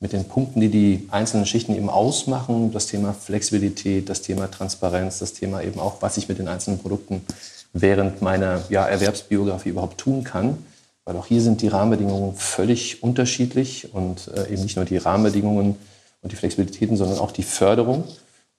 mit 0.00 0.12
den 0.12 0.24
Punkten, 0.24 0.60
die 0.60 0.68
die 0.68 1.08
einzelnen 1.10 1.46
Schichten 1.46 1.74
eben 1.74 1.88
ausmachen, 1.88 2.72
das 2.72 2.86
Thema 2.86 3.14
Flexibilität, 3.14 4.08
das 4.08 4.22
Thema 4.22 4.50
Transparenz, 4.50 5.18
das 5.18 5.32
Thema 5.32 5.62
eben 5.62 5.80
auch, 5.80 6.02
was 6.02 6.18
ich 6.18 6.28
mit 6.28 6.38
den 6.38 6.48
einzelnen 6.48 6.78
Produkten 6.78 7.24
während 7.72 8.20
meiner 8.20 8.62
ja, 8.68 8.86
Erwerbsbiografie 8.86 9.70
überhaupt 9.70 9.98
tun 9.98 10.22
kann. 10.22 10.58
Weil 11.06 11.16
auch 11.16 11.26
hier 11.26 11.40
sind 11.40 11.62
die 11.62 11.68
Rahmenbedingungen 11.68 12.34
völlig 12.34 13.02
unterschiedlich 13.02 13.94
und 13.94 14.28
äh, 14.36 14.52
eben 14.52 14.62
nicht 14.62 14.76
nur 14.76 14.84
die 14.84 14.96
Rahmenbedingungen 14.98 15.76
und 16.20 16.32
die 16.32 16.36
Flexibilitäten, 16.36 16.96
sondern 16.96 17.18
auch 17.18 17.30
die 17.30 17.44
Förderung. 17.44 18.04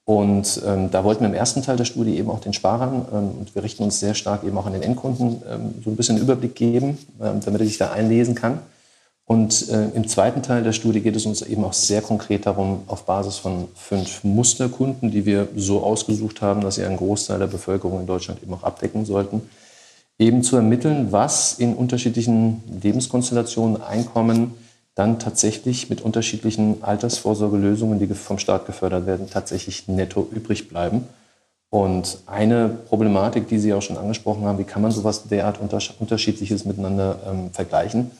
Und 0.04 0.62
ähm, 0.66 0.90
da 0.90 1.04
wollten 1.04 1.20
wir 1.20 1.28
im 1.28 1.34
ersten 1.34 1.62
Teil 1.62 1.76
der 1.76 1.84
Studie 1.84 2.16
eben 2.16 2.30
auch 2.30 2.40
den 2.40 2.54
Sparern, 2.54 3.06
ähm, 3.12 3.30
und 3.38 3.54
wir 3.54 3.62
richten 3.62 3.82
uns 3.82 4.00
sehr 4.00 4.14
stark 4.14 4.42
eben 4.44 4.56
auch 4.56 4.64
an 4.64 4.72
den 4.72 4.82
Endkunden, 4.82 5.42
ähm, 5.46 5.74
so 5.84 5.90
ein 5.90 5.96
bisschen 5.96 6.16
Überblick 6.16 6.54
geben, 6.54 6.96
ähm, 7.20 7.40
damit 7.44 7.60
er 7.60 7.66
sich 7.66 7.76
da 7.76 7.92
einlesen 7.92 8.34
kann. 8.34 8.60
Und 9.26 9.68
äh, 9.68 9.90
im 9.90 10.08
zweiten 10.08 10.42
Teil 10.42 10.62
der 10.62 10.72
Studie 10.72 11.02
geht 11.02 11.14
es 11.14 11.26
uns 11.26 11.42
eben 11.42 11.62
auch 11.62 11.74
sehr 11.74 12.00
konkret 12.00 12.46
darum, 12.46 12.84
auf 12.86 13.04
Basis 13.04 13.36
von 13.36 13.68
fünf 13.74 14.24
Musterkunden, 14.24 15.10
die 15.10 15.26
wir 15.26 15.48
so 15.54 15.82
ausgesucht 15.82 16.40
haben, 16.40 16.62
dass 16.62 16.76
sie 16.76 16.84
einen 16.84 16.96
Großteil 16.96 17.38
der 17.38 17.46
Bevölkerung 17.46 18.00
in 18.00 18.06
Deutschland 18.06 18.42
eben 18.42 18.54
auch 18.54 18.62
abdecken 18.62 19.04
sollten, 19.04 19.42
eben 20.18 20.42
zu 20.42 20.56
ermitteln, 20.56 21.12
was 21.12 21.58
in 21.58 21.74
unterschiedlichen 21.74 22.62
Lebenskonstellationen, 22.82 23.82
Einkommen 23.82 24.54
dann 24.94 25.20
tatsächlich 25.20 25.90
mit 25.90 26.00
unterschiedlichen 26.00 26.82
Altersvorsorgelösungen, 26.82 28.00
die 28.00 28.12
vom 28.14 28.38
Staat 28.38 28.66
gefördert 28.66 29.06
werden, 29.06 29.30
tatsächlich 29.30 29.86
netto 29.86 30.26
übrig 30.32 30.68
bleiben. 30.68 31.06
Und 31.70 32.18
eine 32.26 32.68
Problematik, 32.68 33.46
die 33.46 33.58
Sie 33.58 33.72
auch 33.74 33.82
schon 33.82 33.96
angesprochen 33.96 34.44
haben, 34.44 34.58
wie 34.58 34.64
kann 34.64 34.82
man 34.82 34.90
sowas 34.90 35.28
derart 35.28 35.60
unterschiedliches 35.60 36.64
miteinander 36.64 37.20
ähm, 37.30 37.50
vergleichen? 37.52 38.10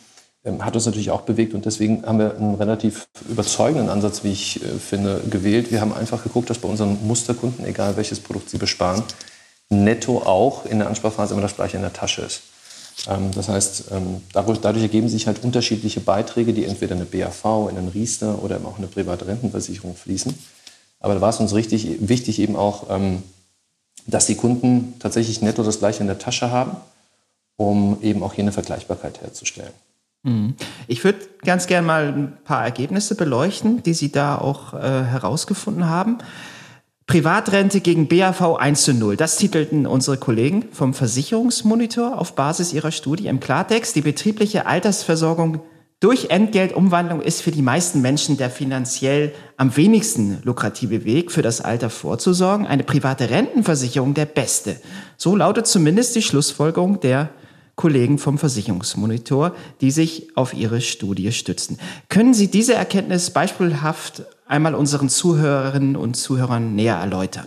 Ähm, 0.44 0.64
hat 0.64 0.76
uns 0.76 0.86
natürlich 0.86 1.10
auch 1.10 1.22
bewegt 1.22 1.54
und 1.54 1.64
deswegen 1.64 2.06
haben 2.06 2.20
wir 2.20 2.36
einen 2.36 2.54
relativ 2.54 3.08
überzeugenden 3.28 3.88
Ansatz, 3.88 4.22
wie 4.22 4.30
ich 4.30 4.62
äh, 4.62 4.66
finde, 4.78 5.20
gewählt. 5.28 5.72
Wir 5.72 5.80
haben 5.80 5.92
einfach 5.92 6.22
geguckt, 6.22 6.48
dass 6.48 6.58
bei 6.58 6.68
unseren 6.68 6.98
Musterkunden, 7.06 7.64
egal 7.64 7.96
welches 7.96 8.20
Produkt 8.20 8.50
sie 8.50 8.58
besparen, 8.58 9.02
netto 9.70 10.18
auch 10.18 10.64
in 10.64 10.78
der 10.78 10.88
Ansparphase 10.88 11.34
immer 11.34 11.42
das 11.42 11.56
gleiche 11.56 11.76
in 11.76 11.82
der 11.82 11.92
Tasche 11.92 12.22
ist. 12.22 12.42
Ähm, 13.08 13.30
das 13.34 13.48
heißt, 13.48 13.84
ähm, 13.92 14.22
dadurch, 14.32 14.82
ergeben 14.82 15.08
sich 15.08 15.26
halt 15.26 15.44
unterschiedliche 15.44 16.00
Beiträge, 16.00 16.52
die 16.52 16.64
entweder 16.64 16.94
in 16.94 17.02
eine 17.02 17.06
BAV, 17.06 17.70
in 17.70 17.78
einen 17.78 17.88
Riester 17.88 18.42
oder 18.42 18.56
eben 18.56 18.66
auch 18.66 18.78
in 18.78 18.84
eine 18.84 18.92
private 18.92 19.26
Rentenversicherung 19.26 19.94
fließen. 19.94 20.34
Aber 21.00 21.14
da 21.14 21.20
war 21.20 21.30
es 21.30 21.38
uns 21.38 21.54
richtig 21.54 22.08
wichtig 22.08 22.40
eben 22.40 22.56
auch, 22.56 22.88
dass 24.08 24.26
die 24.26 24.34
Kunden 24.34 24.94
tatsächlich 24.98 25.42
netto 25.42 25.62
das 25.62 25.78
gleiche 25.78 26.00
in 26.00 26.08
der 26.08 26.18
Tasche 26.18 26.50
haben, 26.50 26.76
um 27.56 27.98
eben 28.02 28.24
auch 28.24 28.32
hier 28.32 28.42
eine 28.42 28.52
Vergleichbarkeit 28.52 29.20
herzustellen. 29.20 29.72
Mhm. 30.22 30.54
Ich 30.86 31.04
würde 31.04 31.20
ganz 31.44 31.66
gerne 31.66 31.86
mal 31.86 32.08
ein 32.08 32.38
paar 32.44 32.64
Ergebnisse 32.64 33.14
beleuchten, 33.14 33.82
die 33.82 33.94
Sie 33.94 34.10
da 34.10 34.38
auch 34.38 34.74
äh, 34.74 35.04
herausgefunden 35.04 35.88
haben. 35.88 36.18
Privatrente 37.08 37.80
gegen 37.80 38.06
BAV 38.06 38.56
1 38.58 38.82
zu 38.82 38.92
0. 38.92 39.16
Das 39.16 39.38
titelten 39.38 39.86
unsere 39.86 40.18
Kollegen 40.18 40.66
vom 40.72 40.92
Versicherungsmonitor 40.92 42.18
auf 42.18 42.34
Basis 42.34 42.74
ihrer 42.74 42.92
Studie 42.92 43.28
im 43.28 43.40
Klartext. 43.40 43.96
Die 43.96 44.02
betriebliche 44.02 44.66
Altersversorgung 44.66 45.62
durch 46.00 46.28
Entgeltumwandlung 46.28 47.22
ist 47.22 47.40
für 47.40 47.50
die 47.50 47.62
meisten 47.62 48.02
Menschen 48.02 48.36
der 48.36 48.50
finanziell 48.50 49.32
am 49.56 49.74
wenigsten 49.74 50.40
lukrative 50.44 51.06
Weg, 51.06 51.32
für 51.32 51.40
das 51.40 51.62
Alter 51.62 51.88
vorzusorgen. 51.88 52.66
Eine 52.66 52.84
private 52.84 53.30
Rentenversicherung 53.30 54.12
der 54.12 54.26
beste. 54.26 54.76
So 55.16 55.34
lautet 55.34 55.66
zumindest 55.66 56.14
die 56.14 56.22
Schlussfolgerung 56.22 57.00
der 57.00 57.30
Kollegen 57.78 58.18
vom 58.18 58.38
Versicherungsmonitor, 58.38 59.54
die 59.80 59.92
sich 59.92 60.36
auf 60.36 60.52
ihre 60.52 60.82
Studie 60.82 61.32
stützen. 61.32 61.78
Können 62.08 62.34
Sie 62.34 62.48
diese 62.48 62.74
Erkenntnis 62.74 63.30
beispielhaft 63.30 64.24
einmal 64.46 64.74
unseren 64.74 65.08
Zuhörerinnen 65.08 65.96
und 65.96 66.14
Zuhörern 66.14 66.74
näher 66.74 66.96
erläutern? 66.96 67.46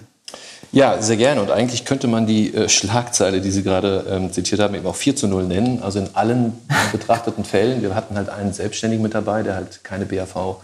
Ja, 0.71 1.01
sehr 1.01 1.17
gerne. 1.17 1.41
Und 1.41 1.51
eigentlich 1.51 1.83
könnte 1.83 2.07
man 2.07 2.25
die 2.25 2.53
äh, 2.53 2.69
Schlagzeile, 2.69 3.41
die 3.41 3.51
Sie 3.51 3.61
gerade 3.61 4.05
ähm, 4.09 4.31
zitiert 4.31 4.61
haben, 4.61 4.73
eben 4.73 4.87
auch 4.87 4.95
4 4.95 5.17
zu 5.17 5.27
0 5.27 5.43
nennen. 5.43 5.83
Also 5.83 5.99
in 5.99 6.07
allen 6.13 6.53
betrachteten 6.93 7.43
Fällen. 7.43 7.81
Wir 7.81 7.93
hatten 7.93 8.15
halt 8.15 8.29
einen 8.29 8.53
Selbstständigen 8.53 9.03
mit 9.03 9.13
dabei, 9.13 9.43
der 9.43 9.55
halt 9.55 9.83
keine 9.83 10.05
BAV 10.05 10.61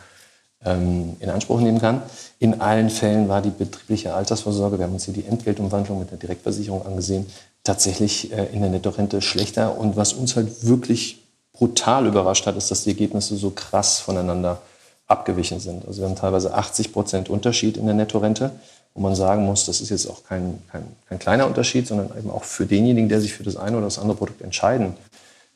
ähm, 0.64 1.18
in 1.20 1.30
Anspruch 1.30 1.60
nehmen 1.60 1.82
kann. 1.82 2.02
In 2.40 2.62
allen 2.62 2.90
Fällen 2.90 3.28
war 3.28 3.42
die 3.42 3.50
betriebliche 3.50 4.14
Altersvorsorge, 4.14 4.78
wir 4.78 4.86
haben 4.86 4.94
uns 4.94 5.06
hier 5.06 5.14
die 5.14 5.26
Entgeltumwandlung 5.26 6.00
mit 6.00 6.12
der 6.12 6.18
Direktversicherung 6.18 6.86
angesehen, 6.86 7.26
tatsächlich 7.68 8.32
äh, 8.32 8.46
in 8.54 8.62
der 8.62 8.70
Nettorente 8.70 9.22
schlechter. 9.22 9.78
Und 9.78 9.96
was 9.96 10.14
uns 10.14 10.36
halt 10.36 10.66
wirklich 10.66 11.24
brutal 11.54 12.06
überrascht 12.08 12.46
hat, 12.46 12.56
ist, 12.56 12.72
dass 12.72 12.84
die 12.84 12.92
Ergebnisse 12.92 13.36
so 13.36 13.52
krass 13.52 14.00
voneinander 14.00 14.62
abgewichen 15.08 15.60
sind. 15.60 15.86
Also 15.86 16.02
wir 16.02 16.10
haben 16.10 16.16
teilweise 16.16 16.54
80 16.54 16.94
Prozent 16.94 17.30
Unterschied 17.30 17.78
in 17.78 17.86
der 17.86 17.96
Nettorente, 17.96 18.52
wo 18.94 19.02
man 19.02 19.16
sagen 19.16 19.46
muss, 19.46 19.66
das 19.66 19.82
ist 19.82 19.90
jetzt 19.90 20.08
auch 20.08 20.24
kein, 20.24 20.62
kein, 20.72 20.84
kein 21.08 21.20
kleiner 21.20 21.48
Unterschied, 21.48 21.88
sondern 21.88 22.10
eben 22.18 22.30
auch 22.30 22.44
für 22.44 22.66
denjenigen, 22.66 23.10
der 23.10 23.22
sich 23.22 23.34
für 23.34 23.44
das 23.44 23.58
eine 23.58 23.78
oder 23.78 23.86
das 23.86 24.00
andere 24.00 24.18
Produkt 24.18 24.42
entscheiden 24.42 24.96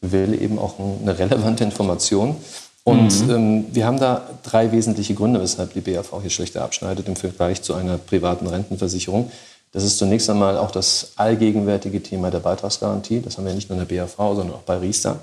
will, 0.01 0.41
eben 0.41 0.57
auch 0.57 0.75
eine 0.79 1.17
relevante 1.17 1.63
Information. 1.63 2.35
Und 2.83 3.27
mhm. 3.27 3.29
ähm, 3.29 3.65
wir 3.71 3.85
haben 3.85 3.99
da 3.99 4.27
drei 4.43 4.71
wesentliche 4.71 5.13
Gründe, 5.13 5.39
weshalb 5.39 5.73
die 5.73 5.81
BAV 5.81 6.21
hier 6.21 6.31
schlechter 6.31 6.63
abschneidet 6.63 7.07
im 7.07 7.15
Vergleich 7.15 7.61
zu 7.61 7.75
einer 7.75 7.97
privaten 7.97 8.47
Rentenversicherung. 8.47 9.31
Das 9.71 9.83
ist 9.83 9.97
zunächst 9.97 10.29
einmal 10.29 10.57
auch 10.57 10.71
das 10.71 11.13
allgegenwärtige 11.15 12.03
Thema 12.03 12.29
der 12.29 12.39
Beitragsgarantie. 12.39 13.21
Das 13.21 13.37
haben 13.37 13.45
wir 13.45 13.53
nicht 13.53 13.69
nur 13.69 13.79
in 13.79 13.87
der 13.87 13.95
BAV, 13.95 14.15
sondern 14.17 14.53
auch 14.53 14.63
bei 14.63 14.77
Riester, 14.77 15.19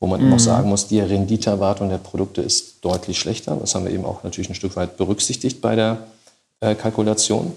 wo 0.00 0.08
man 0.08 0.26
mhm. 0.26 0.34
auch 0.34 0.40
sagen 0.40 0.68
muss, 0.68 0.88
die 0.88 1.00
Renditeerwartung 1.00 1.88
der 1.88 1.98
Produkte 1.98 2.42
ist 2.42 2.84
deutlich 2.84 3.18
schlechter. 3.18 3.56
Das 3.60 3.74
haben 3.74 3.84
wir 3.84 3.92
eben 3.92 4.04
auch 4.04 4.24
natürlich 4.24 4.50
ein 4.50 4.56
Stück 4.56 4.74
weit 4.74 4.96
berücksichtigt 4.96 5.60
bei 5.60 5.76
der 5.76 5.98
äh, 6.60 6.74
Kalkulation. 6.74 7.52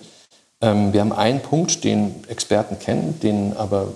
Ähm, 0.62 0.94
wir 0.94 1.02
haben 1.02 1.14
einen 1.14 1.42
Punkt, 1.42 1.84
den 1.84 2.14
Experten 2.28 2.78
kennen, 2.78 3.20
den 3.22 3.58
aber 3.58 3.88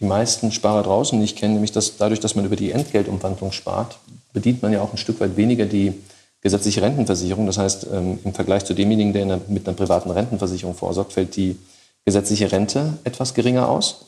die 0.00 0.04
meisten 0.04 0.52
Sparer 0.52 0.82
draußen 0.82 1.18
nicht 1.18 1.36
kennen, 1.36 1.54
nämlich 1.54 1.72
dass 1.72 1.96
dadurch, 1.96 2.20
dass 2.20 2.34
man 2.34 2.44
über 2.44 2.56
die 2.56 2.70
Entgeltumwandlung 2.70 3.52
spart, 3.52 3.98
bedient 4.32 4.62
man 4.62 4.72
ja 4.72 4.82
auch 4.82 4.92
ein 4.92 4.98
Stück 4.98 5.20
weit 5.20 5.36
weniger 5.36 5.64
die 5.64 5.94
gesetzliche 6.40 6.82
Rentenversicherung. 6.82 7.46
Das 7.46 7.56
heißt, 7.56 7.86
ähm, 7.92 8.18
im 8.24 8.34
Vergleich 8.34 8.64
zu 8.66 8.74
demjenigen, 8.74 9.14
der 9.14 9.40
mit 9.48 9.66
einer 9.66 9.76
privaten 9.76 10.10
Rentenversicherung 10.10 10.74
vorsorgt, 10.74 11.14
fällt 11.14 11.34
die 11.34 11.56
gesetzliche 12.04 12.50
Rente 12.50 12.94
etwas 13.04 13.34
geringer 13.34 13.68
aus. 13.68 14.06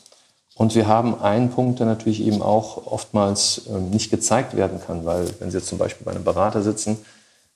Und 0.55 0.75
wir 0.75 0.87
haben 0.87 1.19
einen 1.21 1.49
Punkt, 1.49 1.79
der 1.79 1.87
natürlich 1.87 2.21
eben 2.21 2.41
auch 2.41 2.85
oftmals 2.85 3.63
ähm, 3.69 3.89
nicht 3.89 4.11
gezeigt 4.11 4.55
werden 4.55 4.79
kann, 4.85 5.05
weil 5.05 5.27
wenn 5.39 5.49
Sie 5.51 5.57
jetzt 5.57 5.69
zum 5.69 5.77
Beispiel 5.77 6.05
bei 6.05 6.11
einem 6.11 6.23
Berater 6.23 6.61
sitzen, 6.61 6.97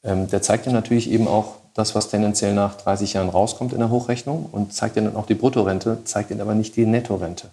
Ähm, 0.05 0.29
der 0.29 0.41
zeigt 0.41 0.65
Ihnen 0.65 0.75
natürlich 0.75 1.09
eben 1.09 1.27
auch 1.27 1.55
das, 1.73 1.95
was 1.95 2.09
tendenziell 2.09 2.53
nach 2.53 2.77
30 2.77 3.13
Jahren 3.13 3.29
rauskommt 3.29 3.73
in 3.73 3.79
der 3.79 3.89
Hochrechnung 3.89 4.47
und 4.51 4.71
zeigt 4.73 4.95
Ihnen 4.95 5.07
dann 5.07 5.15
auch 5.17 5.25
die 5.25 5.33
Bruttorente, 5.33 5.97
zeigt 6.05 6.31
Ihnen 6.31 6.41
aber 6.41 6.55
nicht 6.55 6.75
die 6.75 6.85
Nettorente. 6.85 7.49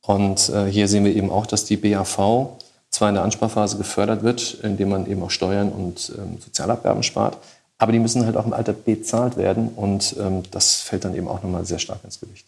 Und 0.00 0.48
äh, 0.48 0.66
hier 0.66 0.88
sehen 0.88 1.04
wir 1.04 1.14
eben 1.14 1.30
auch, 1.30 1.46
dass 1.46 1.64
die 1.64 1.76
BAV 1.76 2.48
zwar 2.90 3.08
in 3.08 3.14
der 3.14 3.22
Ansparphase 3.22 3.76
gefördert 3.76 4.22
wird, 4.22 4.54
indem 4.62 4.88
man 4.88 5.06
eben 5.06 5.22
auch 5.22 5.30
Steuern 5.30 5.70
und 5.70 6.12
ähm, 6.18 6.38
Sozialabgaben 6.40 7.02
spart, 7.02 7.36
aber 7.82 7.90
die 7.90 7.98
müssen 7.98 8.24
halt 8.24 8.36
auch 8.36 8.46
im 8.46 8.52
Alter 8.52 8.72
bezahlt 8.72 9.36
werden 9.36 9.70
und 9.74 10.14
ähm, 10.20 10.44
das 10.52 10.76
fällt 10.82 11.04
dann 11.04 11.16
eben 11.16 11.26
auch 11.26 11.42
nochmal 11.42 11.64
sehr 11.64 11.80
stark 11.80 11.98
ins 12.04 12.20
Gewicht. 12.20 12.46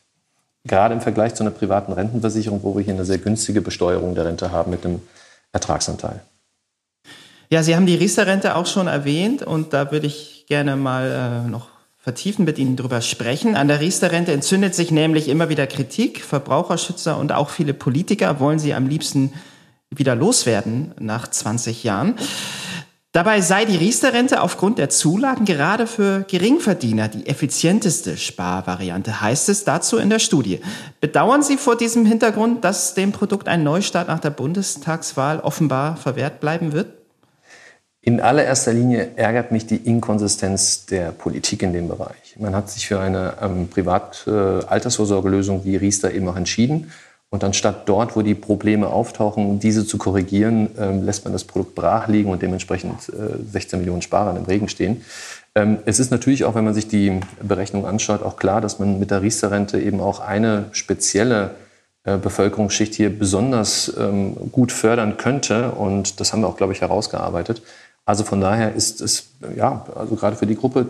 Gerade 0.62 0.94
im 0.94 1.00
Vergleich 1.00 1.34
zu 1.34 1.42
einer 1.42 1.50
privaten 1.50 1.92
Rentenversicherung, 1.92 2.62
wo 2.62 2.76
wir 2.76 2.84
hier 2.84 2.94
eine 2.94 3.04
sehr 3.04 3.18
günstige 3.18 3.60
Besteuerung 3.60 4.14
der 4.14 4.26
Rente 4.26 4.52
haben 4.52 4.70
mit 4.70 4.84
einem 4.84 5.02
Ertragsanteil. 5.50 6.20
Ja, 7.50 7.64
Sie 7.64 7.74
haben 7.74 7.84
die 7.84 7.96
Riester-Rente 7.96 8.54
auch 8.54 8.66
schon 8.66 8.86
erwähnt 8.86 9.42
und 9.42 9.72
da 9.72 9.90
würde 9.90 10.06
ich 10.06 10.44
gerne 10.46 10.76
mal 10.76 11.42
äh, 11.44 11.50
noch 11.50 11.66
vertiefen 11.98 12.44
mit 12.44 12.56
Ihnen 12.60 12.76
drüber 12.76 13.00
sprechen. 13.00 13.56
An 13.56 13.66
der 13.66 13.80
Riester-Rente 13.80 14.30
entzündet 14.30 14.76
sich 14.76 14.92
nämlich 14.92 15.28
immer 15.28 15.48
wieder 15.48 15.66
Kritik. 15.66 16.22
Verbraucherschützer 16.22 17.18
und 17.18 17.32
auch 17.32 17.50
viele 17.50 17.74
Politiker 17.74 18.38
wollen 18.38 18.60
sie 18.60 18.72
am 18.72 18.86
liebsten 18.86 19.32
wieder 19.90 20.14
loswerden 20.14 20.94
nach 21.00 21.26
20 21.26 21.82
Jahren. 21.82 22.14
Dabei 23.14 23.42
sei 23.42 23.64
die 23.64 23.76
Riester-Rente 23.76 24.42
aufgrund 24.42 24.78
der 24.78 24.88
Zulagen 24.88 25.44
gerade 25.44 25.86
für 25.86 26.24
Geringverdiener 26.26 27.06
die 27.06 27.28
effizienteste 27.28 28.16
Sparvariante, 28.16 29.20
heißt 29.20 29.48
es 29.50 29.62
dazu 29.62 29.98
in 29.98 30.10
der 30.10 30.18
Studie. 30.18 30.60
Bedauern 31.00 31.44
Sie 31.44 31.56
vor 31.56 31.76
diesem 31.76 32.06
Hintergrund, 32.06 32.64
dass 32.64 32.94
dem 32.94 33.12
Produkt 33.12 33.46
ein 33.46 33.62
Neustart 33.62 34.08
nach 34.08 34.18
der 34.18 34.30
Bundestagswahl 34.30 35.38
offenbar 35.38 35.96
verwehrt 35.96 36.40
bleiben 36.40 36.72
wird? 36.72 36.88
In 38.00 38.20
allererster 38.20 38.72
Linie 38.72 39.12
ärgert 39.14 39.52
mich 39.52 39.64
die 39.64 39.76
Inkonsistenz 39.76 40.84
der 40.86 41.12
Politik 41.12 41.62
in 41.62 41.72
dem 41.72 41.86
Bereich. 41.86 42.34
Man 42.40 42.56
hat 42.56 42.68
sich 42.68 42.88
für 42.88 42.98
eine 42.98 43.34
ähm, 43.40 43.68
Privat-Altersvorsorgelösung 43.68 45.60
äh, 45.60 45.64
wie 45.66 45.76
Riester 45.76 46.10
eben 46.10 46.28
auch 46.28 46.36
entschieden. 46.36 46.90
Und 47.34 47.42
anstatt 47.42 47.88
dort, 47.88 48.14
wo 48.14 48.22
die 48.22 48.36
Probleme 48.36 48.86
auftauchen, 48.86 49.58
diese 49.58 49.84
zu 49.84 49.98
korrigieren, 49.98 50.68
ähm, 50.78 51.02
lässt 51.02 51.24
man 51.24 51.32
das 51.32 51.42
Produkt 51.42 51.74
brach 51.74 52.06
liegen 52.06 52.30
und 52.30 52.42
dementsprechend 52.42 53.08
äh, 53.08 53.42
16 53.50 53.80
Millionen 53.80 54.02
Sparern 54.02 54.36
im 54.36 54.44
Regen 54.44 54.68
stehen. 54.68 55.02
Ähm, 55.56 55.78
es 55.84 55.98
ist 55.98 56.12
natürlich 56.12 56.44
auch, 56.44 56.54
wenn 56.54 56.62
man 56.62 56.74
sich 56.74 56.86
die 56.86 57.18
Berechnung 57.42 57.86
anschaut, 57.86 58.22
auch 58.22 58.36
klar, 58.36 58.60
dass 58.60 58.78
man 58.78 59.00
mit 59.00 59.10
der 59.10 59.22
Riester-Rente 59.22 59.80
eben 59.80 60.00
auch 60.00 60.20
eine 60.20 60.66
spezielle 60.70 61.56
äh, 62.04 62.18
Bevölkerungsschicht 62.18 62.94
hier 62.94 63.10
besonders 63.10 63.92
ähm, 63.98 64.36
gut 64.52 64.70
fördern 64.70 65.16
könnte. 65.16 65.72
Und 65.72 66.20
das 66.20 66.32
haben 66.32 66.42
wir 66.42 66.46
auch, 66.46 66.56
glaube 66.56 66.72
ich, 66.72 66.82
herausgearbeitet. 66.82 67.62
Also 68.04 68.22
von 68.22 68.40
daher 68.40 68.76
ist 68.76 69.00
es, 69.00 69.30
ja, 69.56 69.84
also 69.96 70.14
gerade 70.14 70.36
für 70.36 70.46
die 70.46 70.54
Gruppe 70.54 70.86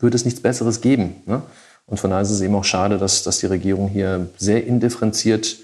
würde 0.00 0.16
es 0.16 0.24
nichts 0.24 0.40
Besseres 0.40 0.80
geben. 0.80 1.22
Ne? 1.26 1.40
Und 1.86 2.00
von 2.00 2.10
daher 2.10 2.22
ist 2.22 2.30
es 2.30 2.40
eben 2.40 2.56
auch 2.56 2.64
schade, 2.64 2.98
dass, 2.98 3.22
dass 3.22 3.38
die 3.38 3.46
Regierung 3.46 3.88
hier 3.88 4.26
sehr 4.38 4.66
indifferenziert 4.66 5.58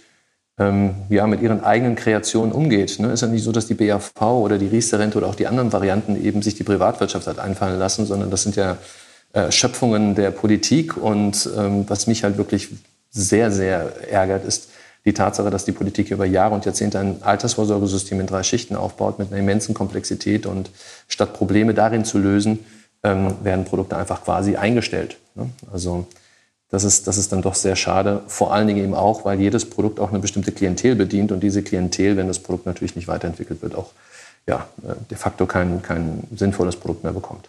ähm, 0.58 0.94
ja, 1.08 1.26
mit 1.26 1.42
ihren 1.42 1.64
eigenen 1.64 1.96
Kreationen 1.96 2.52
umgeht. 2.52 2.98
Ne? 3.00 3.12
Ist 3.12 3.22
ja 3.22 3.26
nicht 3.26 3.42
so, 3.42 3.52
dass 3.52 3.66
die 3.66 3.74
BAV 3.74 4.20
oder 4.20 4.58
die 4.58 4.68
Riester-Rente 4.68 5.18
oder 5.18 5.26
auch 5.26 5.34
die 5.34 5.46
anderen 5.46 5.72
Varianten 5.72 6.22
eben 6.22 6.42
sich 6.42 6.54
die 6.54 6.62
Privatwirtschaft 6.62 7.26
hat 7.26 7.38
einfallen 7.38 7.78
lassen, 7.78 8.06
sondern 8.06 8.30
das 8.30 8.42
sind 8.42 8.56
ja 8.56 8.76
äh, 9.32 9.50
Schöpfungen 9.50 10.14
der 10.14 10.30
Politik. 10.30 10.96
Und 10.96 11.48
ähm, 11.56 11.84
was 11.88 12.06
mich 12.06 12.22
halt 12.22 12.38
wirklich 12.38 12.68
sehr, 13.10 13.50
sehr 13.50 14.10
ärgert, 14.10 14.44
ist 14.44 14.68
die 15.04 15.12
Tatsache, 15.12 15.50
dass 15.50 15.64
die 15.64 15.72
Politik 15.72 16.10
über 16.10 16.24
Jahre 16.24 16.54
und 16.54 16.64
Jahrzehnte 16.64 16.98
ein 16.98 17.22
Altersvorsorgesystem 17.22 18.20
in 18.20 18.26
drei 18.26 18.42
Schichten 18.42 18.76
aufbaut 18.76 19.18
mit 19.18 19.30
einer 19.30 19.40
immensen 19.40 19.74
Komplexität 19.74 20.46
und 20.46 20.70
statt 21.08 21.34
Probleme 21.34 21.74
darin 21.74 22.04
zu 22.04 22.18
lösen, 22.18 22.60
ähm, 23.02 23.34
werden 23.42 23.64
Produkte 23.64 23.96
einfach 23.96 24.24
quasi 24.24 24.56
eingestellt. 24.56 25.18
Ne? 25.34 25.50
Also 25.72 26.06
das 26.74 26.82
ist, 26.82 27.06
das 27.06 27.18
ist 27.18 27.30
dann 27.32 27.40
doch 27.40 27.54
sehr 27.54 27.76
schade. 27.76 28.22
Vor 28.26 28.52
allen 28.52 28.66
Dingen 28.66 28.82
eben 28.82 28.94
auch, 28.94 29.24
weil 29.24 29.40
jedes 29.40 29.70
Produkt 29.70 30.00
auch 30.00 30.10
eine 30.10 30.18
bestimmte 30.18 30.50
Klientel 30.50 30.96
bedient 30.96 31.30
und 31.30 31.38
diese 31.38 31.62
Klientel, 31.62 32.16
wenn 32.16 32.26
das 32.26 32.40
Produkt 32.40 32.66
natürlich 32.66 32.96
nicht 32.96 33.06
weiterentwickelt 33.06 33.62
wird, 33.62 33.76
auch 33.76 33.92
ja, 34.48 34.66
äh, 34.82 34.94
de 35.08 35.16
facto 35.16 35.46
kein, 35.46 35.82
kein 35.82 36.24
sinnvolles 36.34 36.74
Produkt 36.74 37.04
mehr 37.04 37.12
bekommt. 37.12 37.48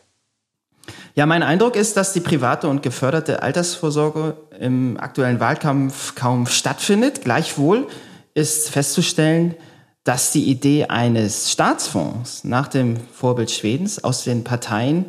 Ja, 1.15 1.25
mein 1.25 1.41
Eindruck 1.41 1.75
ist, 1.75 1.97
dass 1.97 2.13
die 2.13 2.19
private 2.19 2.67
und 2.67 2.83
geförderte 2.83 3.41
Altersvorsorge 3.41 4.37
im 4.59 4.99
aktuellen 4.99 5.39
Wahlkampf 5.39 6.13
kaum 6.13 6.45
stattfindet. 6.45 7.23
Gleichwohl 7.23 7.87
ist 8.35 8.69
festzustellen, 8.69 9.55
dass 10.03 10.31
die 10.31 10.43
Idee 10.43 10.85
eines 10.85 11.51
Staatsfonds 11.51 12.43
nach 12.43 12.67
dem 12.67 12.97
Vorbild 13.11 13.49
Schwedens 13.49 14.03
aus 14.03 14.23
den 14.23 14.43
Parteien 14.43 15.05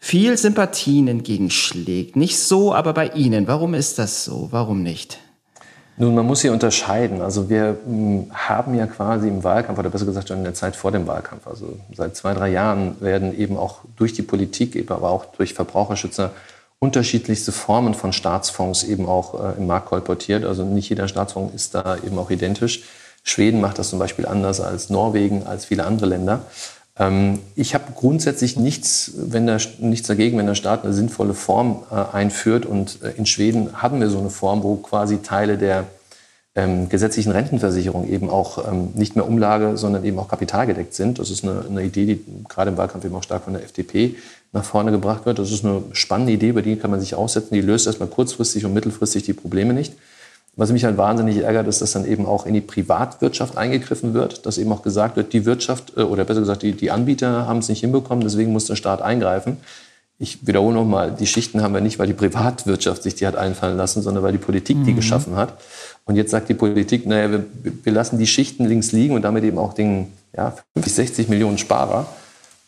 viel 0.00 0.36
Sympathien 0.36 1.08
entgegenschlägt. 1.08 2.16
Nicht 2.16 2.38
so, 2.38 2.74
aber 2.74 2.92
bei 2.92 3.08
Ihnen. 3.08 3.46
Warum 3.46 3.74
ist 3.74 3.98
das 3.98 4.24
so? 4.24 4.48
Warum 4.50 4.82
nicht? 4.82 5.18
Nun, 6.00 6.14
man 6.14 6.26
muss 6.26 6.42
hier 6.42 6.52
unterscheiden. 6.52 7.20
Also 7.22 7.50
wir 7.50 7.76
hm, 7.84 8.30
haben 8.32 8.74
ja 8.74 8.86
quasi 8.86 9.26
im 9.26 9.42
Wahlkampf, 9.42 9.80
oder 9.80 9.90
besser 9.90 10.06
gesagt 10.06 10.28
schon 10.28 10.38
in 10.38 10.44
der 10.44 10.54
Zeit 10.54 10.76
vor 10.76 10.92
dem 10.92 11.08
Wahlkampf, 11.08 11.46
also 11.48 11.76
seit 11.92 12.14
zwei, 12.14 12.34
drei 12.34 12.50
Jahren 12.50 13.00
werden 13.00 13.36
eben 13.36 13.56
auch 13.56 13.80
durch 13.96 14.12
die 14.12 14.22
Politik, 14.22 14.90
aber 14.90 15.10
auch 15.10 15.24
durch 15.24 15.54
Verbraucherschützer 15.54 16.30
unterschiedlichste 16.78 17.50
Formen 17.50 17.94
von 17.94 18.12
Staatsfonds 18.12 18.84
eben 18.84 19.06
auch 19.06 19.34
äh, 19.34 19.58
im 19.58 19.66
Markt 19.66 19.86
kolportiert. 19.86 20.44
Also 20.44 20.64
nicht 20.64 20.88
jeder 20.88 21.08
Staatsfonds 21.08 21.52
ist 21.52 21.74
da 21.74 21.96
eben 21.96 22.16
auch 22.18 22.30
identisch. 22.30 22.84
Schweden 23.24 23.60
macht 23.60 23.80
das 23.80 23.90
zum 23.90 23.98
Beispiel 23.98 24.26
anders 24.26 24.60
als 24.60 24.90
Norwegen, 24.90 25.46
als 25.46 25.64
viele 25.64 25.84
andere 25.84 26.06
Länder. 26.06 26.42
Ähm, 26.98 27.40
ich 27.54 27.74
habe 27.74 27.92
grundsätzlich 27.94 28.56
nichts, 28.56 29.12
wenn 29.16 29.46
der, 29.46 29.60
nichts 29.78 30.08
dagegen, 30.08 30.38
wenn 30.38 30.46
der 30.46 30.54
Staat 30.54 30.84
eine 30.84 30.92
sinnvolle 30.92 31.34
Form 31.34 31.84
äh, 31.90 32.16
einführt. 32.16 32.66
Und 32.66 33.02
äh, 33.02 33.12
in 33.16 33.26
Schweden 33.26 33.74
hatten 33.74 34.00
wir 34.00 34.10
so 34.10 34.18
eine 34.18 34.30
Form, 34.30 34.62
wo 34.62 34.76
quasi 34.76 35.18
Teile 35.22 35.58
der 35.58 35.84
ähm, 36.54 36.88
gesetzlichen 36.88 37.30
Rentenversicherung 37.30 38.08
eben 38.08 38.28
auch 38.30 38.66
ähm, 38.66 38.88
nicht 38.94 39.14
mehr 39.14 39.28
Umlage, 39.28 39.76
sondern 39.76 40.04
eben 40.04 40.18
auch 40.18 40.28
kapitalgedeckt 40.28 40.92
sind. 40.92 41.18
Das 41.20 41.30
ist 41.30 41.44
eine, 41.44 41.64
eine, 41.68 41.84
Idee, 41.84 42.06
die 42.06 42.24
gerade 42.48 42.70
im 42.70 42.76
Wahlkampf 42.76 43.04
eben 43.04 43.14
auch 43.14 43.22
stark 43.22 43.44
von 43.44 43.52
der 43.52 43.62
FDP 43.62 44.16
nach 44.52 44.64
vorne 44.64 44.90
gebracht 44.90 45.24
wird. 45.24 45.38
Das 45.38 45.52
ist 45.52 45.64
eine 45.64 45.82
spannende 45.92 46.32
Idee, 46.32 46.48
über 46.48 46.62
die 46.62 46.76
kann 46.76 46.90
man 46.90 47.00
sich 47.00 47.14
aussetzen. 47.14 47.54
Die 47.54 47.60
löst 47.60 47.86
erstmal 47.86 48.08
kurzfristig 48.08 48.64
und 48.64 48.74
mittelfristig 48.74 49.22
die 49.22 49.34
Probleme 49.34 49.72
nicht. 49.72 49.92
Was 50.58 50.72
mich 50.72 50.84
halt 50.84 50.96
wahnsinnig 50.96 51.38
ärgert, 51.38 51.68
ist, 51.68 51.80
dass 51.82 51.92
dann 51.92 52.04
eben 52.04 52.26
auch 52.26 52.44
in 52.44 52.52
die 52.52 52.60
Privatwirtschaft 52.60 53.56
eingegriffen 53.56 54.12
wird, 54.12 54.44
dass 54.44 54.58
eben 54.58 54.72
auch 54.72 54.82
gesagt 54.82 55.16
wird, 55.16 55.32
die 55.32 55.44
Wirtschaft 55.44 55.92
äh, 55.96 56.00
oder 56.00 56.24
besser 56.24 56.40
gesagt 56.40 56.62
die, 56.62 56.72
die 56.72 56.90
Anbieter 56.90 57.46
haben 57.46 57.60
es 57.60 57.68
nicht 57.68 57.80
hinbekommen, 57.80 58.24
deswegen 58.24 58.52
muss 58.52 58.64
der 58.64 58.74
Staat 58.74 59.00
eingreifen. 59.00 59.58
Ich 60.18 60.48
wiederhole 60.48 60.74
nochmal, 60.74 61.12
die 61.12 61.28
Schichten 61.28 61.62
haben 61.62 61.74
wir 61.74 61.80
nicht, 61.80 62.00
weil 62.00 62.08
die 62.08 62.12
Privatwirtschaft 62.12 63.04
sich 63.04 63.14
die 63.14 63.24
hat 63.24 63.36
einfallen 63.36 63.76
lassen, 63.76 64.02
sondern 64.02 64.24
weil 64.24 64.32
die 64.32 64.38
Politik 64.38 64.82
die 64.84 64.90
mhm. 64.90 64.96
geschaffen 64.96 65.36
hat. 65.36 65.54
Und 66.06 66.16
jetzt 66.16 66.32
sagt 66.32 66.48
die 66.48 66.54
Politik, 66.54 67.06
naja, 67.06 67.30
wir, 67.30 67.44
wir 67.84 67.92
lassen 67.92 68.18
die 68.18 68.26
Schichten 68.26 68.64
links 68.64 68.90
liegen 68.90 69.14
und 69.14 69.22
damit 69.22 69.44
eben 69.44 69.58
auch 69.58 69.74
den 69.74 70.08
ja, 70.36 70.56
50, 70.74 70.92
60 70.92 71.28
Millionen 71.28 71.58
Sparer 71.58 72.08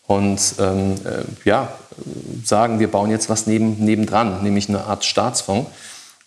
und 0.07 0.55
ähm, 0.61 0.95
äh, 1.05 1.49
ja, 1.49 1.73
sagen, 2.45 2.79
wir 2.79 2.89
bauen 2.89 3.11
jetzt 3.11 3.29
was 3.29 3.49
neben, 3.49 3.85
nebendran, 3.85 4.45
nämlich 4.45 4.69
eine 4.69 4.85
Art 4.85 5.05
Staatsfonds. 5.05 5.69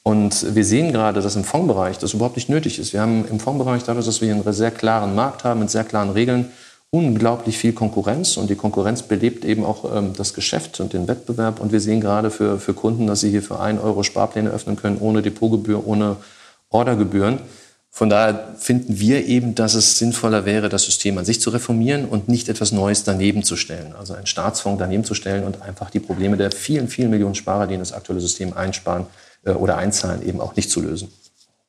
Und 0.04 0.54
wir 0.54 0.66
sehen 0.66 0.92
gerade, 0.92 1.22
dass 1.22 1.38
im 1.38 1.46
Fondsbereich 1.46 1.98
das 1.98 2.13
überhaupt 2.13 2.36
nicht 2.36 2.50
nötig 2.50 2.78
ist. 2.78 2.92
Wir 2.92 3.02
haben 3.02 3.26
im 3.26 3.39
Fondsbereich 3.39 3.84
dadurch, 3.84 4.06
dass 4.06 4.20
wir 4.20 4.34
einen 4.34 4.54
sehr 4.54 4.72
klaren 4.72 5.16
Markt 5.16 5.46
haben 5.46 5.62
mit 5.62 5.70
sehr 5.70 5.86
klaren 5.86 6.10
Regeln, 6.10 6.52
unglaublich 6.89 7.58
viel 7.58 7.72
Konkurrenz. 7.72 8.36
Und 8.36 8.50
die 8.50 8.56
Konkurrenz 8.56 9.02
belebt 9.04 9.46
eben 9.46 9.63
auch 9.66 9.96
ähm, 9.96 10.12
das 10.16 10.34
Geschäft 10.34 10.82
und 10.82 10.92
den 10.92 11.08
Wettbewerb. 11.08 11.62
Und 11.62 11.72
wir 11.72 11.80
sehen 11.80 12.02
gerade 12.02 12.32
für, 12.32 12.60
für 12.60 12.74
Kunden, 12.74 13.08
dass 13.08 13.22
sie 13.22 13.30
hier 13.30 13.42
für 13.42 13.62
einen 13.62 13.80
Euro 13.80 14.04
Sparpläne 14.04 14.50
öffnen 14.50 14.76
können, 14.76 14.98
ohne 15.00 15.22
Depotgebühr, 15.22 15.88
ohne 15.88 16.18
Ordergebühren. 16.70 17.39
Von 17.89 18.10
daher 18.10 18.56
finden 18.58 19.00
wir 19.00 19.26
eben, 19.26 19.56
dass 19.56 19.76
es 19.76 20.00
sinnvoller 20.00 20.46
wäre, 20.46 20.68
das 20.68 20.84
System 20.84 21.18
an 21.18 21.26
sich 21.26 21.39
zu 21.39 21.52
reformieren 21.52 22.06
und 22.06 22.28
nicht 22.28 22.50
etwas 22.50 22.72
Neues 22.72 23.04
daneben 23.04 23.44
zu 23.44 23.56
stellen. 23.56 23.94
Also 23.98 24.16
einen 24.16 24.26
Staatsfonds 24.26 24.80
daneben 24.80 25.04
zu 25.04 25.13
stellen 25.13 25.44
und 25.44 25.62
einfach 25.62 25.92
die 25.92 26.00
Probleme 26.00 26.36
der 26.36 26.52
vielen, 26.52 26.88
vielen 26.88 27.12
Millionen 27.12 27.36
Sparer, 27.36 27.68
die 27.68 27.76
in 27.76 27.80
das 27.80 27.94
aktuelle 27.94 28.20
System 28.20 28.54
einsparen, 28.54 29.06
oder 29.45 29.77
einzahlen, 29.77 30.21
eben 30.21 30.41
auch 30.41 30.56
nicht 30.56 30.69
zu 30.69 30.82
lösen. 30.82 31.12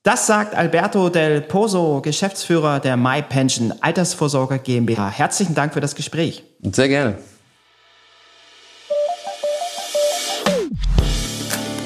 Das 0.03 0.27
sagt 0.27 0.55
Alberto 0.55 1.09
Del 1.09 1.41
Pozo, 1.41 2.03
Geschäftsführer 2.03 2.79
der 2.79 2.97
MyPension 2.97 3.73
Altersvorsorge 3.81 4.59
GmbH. 4.59 5.09
Herzlichen 5.09 5.55
Dank 5.55 5.73
für 5.73 5.81
das 5.81 5.95
Gespräch. 5.95 6.45
Sehr 6.61 6.89
gerne. 6.89 7.19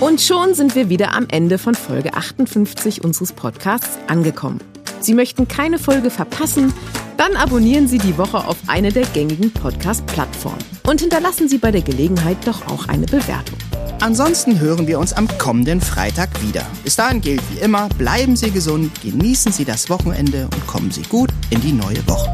Und 0.01 0.21
schon 0.21 0.55
sind 0.55 0.75
wir 0.75 0.89
wieder 0.89 1.13
am 1.15 1.27
Ende 1.29 1.59
von 1.59 1.75
Folge 1.75 2.15
58 2.15 3.03
unseres 3.05 3.33
Podcasts 3.33 3.99
angekommen. 4.07 4.61
Sie 5.01 5.15
möchten 5.15 5.49
keine 5.49 5.79
Folge 5.79 6.11
verpassen? 6.11 6.73
Dann 7.19 7.35
abonnieren 7.35 7.89
Sie 7.89 7.99
die 7.99 8.17
Woche 8.17 8.47
auf 8.47 8.57
eine 8.69 8.93
der 8.93 9.05
gängigen 9.07 9.53
Podcast-Plattformen 9.53 10.65
und 10.87 11.01
hinterlassen 11.01 11.49
Sie 11.49 11.59
bei 11.59 11.73
der 11.73 11.83
Gelegenheit 11.83 12.37
doch 12.47 12.65
auch 12.69 12.87
eine 12.87 13.07
Bewertung. 13.07 13.59
Ansonsten 14.01 14.61
hören 14.61 14.87
wir 14.87 15.01
uns 15.01 15.13
am 15.13 15.27
kommenden 15.37 15.81
Freitag 15.81 16.29
wieder. 16.41 16.65
Bis 16.85 16.95
dahin 16.95 17.21
gilt 17.21 17.43
wie 17.51 17.59
immer, 17.59 17.89
bleiben 17.99 18.37
Sie 18.37 18.53
gesund, 18.53 18.93
genießen 19.03 19.51
Sie 19.51 19.65
das 19.65 19.91
Wochenende 19.91 20.45
und 20.45 20.65
kommen 20.69 20.93
Sie 20.93 21.03
gut 21.03 21.31
in 21.51 21.61
die 21.61 21.73
neue 21.73 22.07
Woche. 22.07 22.33